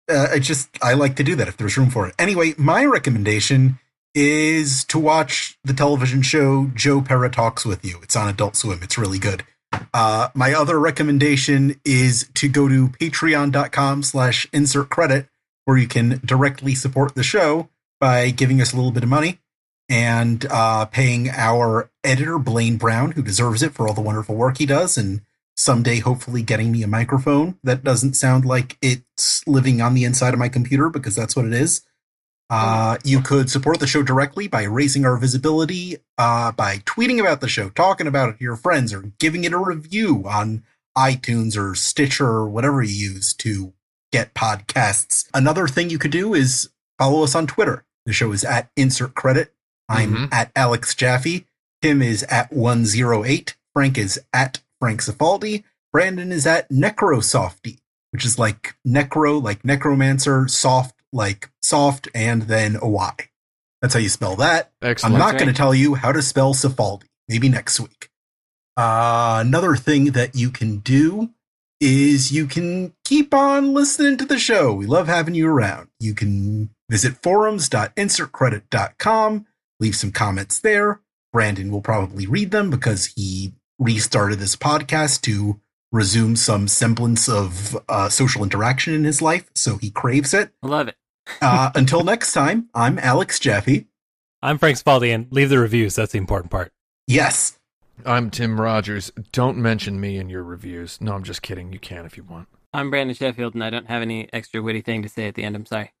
[0.08, 2.14] Uh, I just I like to do that if there's room for it.
[2.18, 3.78] Anyway, my recommendation
[4.14, 7.98] is to watch the television show Joe Pera Talks with You.
[8.02, 8.80] It's on Adult Swim.
[8.82, 9.44] It's really good.
[9.92, 15.28] Uh, my other recommendation is to go to patreon.com slash insert credit
[15.64, 17.68] where you can directly support the show
[18.00, 19.40] by giving us a little bit of money
[19.88, 24.58] and uh, paying our editor Blaine Brown, who deserves it for all the wonderful work
[24.58, 25.20] he does, and
[25.56, 30.34] someday hopefully getting me a microphone that doesn't sound like it's living on the inside
[30.34, 31.82] of my computer because that's what it is.
[32.48, 37.40] Uh, you could support the show directly by raising our visibility, uh, by tweeting about
[37.40, 40.62] the show, talking about it to your friends, or giving it a review on
[40.96, 43.72] iTunes or Stitcher or whatever you use to
[44.12, 45.28] get podcasts.
[45.34, 47.84] Another thing you could do is follow us on Twitter.
[48.04, 49.52] The show is at Insert Credit.
[49.88, 50.28] I'm Mhm.
[50.32, 51.46] at Alex Jaffe.
[51.82, 53.54] Tim is at 108.
[53.74, 55.62] Frank is at Frank Cifaldi.
[55.92, 57.78] Brandon is at Necrosofty,
[58.10, 63.14] which is like necro, like necromancer, soft, like soft, and then a Y.
[63.82, 64.72] That's how you spell that.
[64.82, 65.14] Excellent.
[65.14, 67.04] I'm not going to tell you how to spell Cifaldi.
[67.28, 68.10] Maybe next week.
[68.76, 71.30] Uh, another thing that you can do
[71.80, 74.72] is you can keep on listening to the show.
[74.72, 75.88] We love having you around.
[76.00, 79.46] You can visit forums.insertcredit.com,
[79.80, 81.00] leave some comments there.
[81.32, 85.60] Brandon will probably read them because he restarted this podcast to
[85.92, 90.50] resume some semblance of uh, social interaction in his life, so he craves it.
[90.62, 90.96] I love it.
[91.42, 93.86] Uh, until next time, I'm Alex Jaffe.
[94.42, 95.96] I'm Frank Cifaldi, and leave the reviews.
[95.96, 96.72] That's the important part.
[97.08, 97.58] Yes,
[98.04, 99.10] I'm Tim Rogers.
[99.32, 101.00] Don't mention me in your reviews.
[101.00, 101.72] No, I'm just kidding.
[101.72, 102.46] You can if you want.
[102.72, 105.42] I'm Brandon Sheffield, and I don't have any extra witty thing to say at the
[105.42, 105.56] end.
[105.56, 105.92] I'm sorry.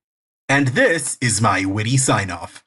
[0.48, 2.64] and this is my witty sign off.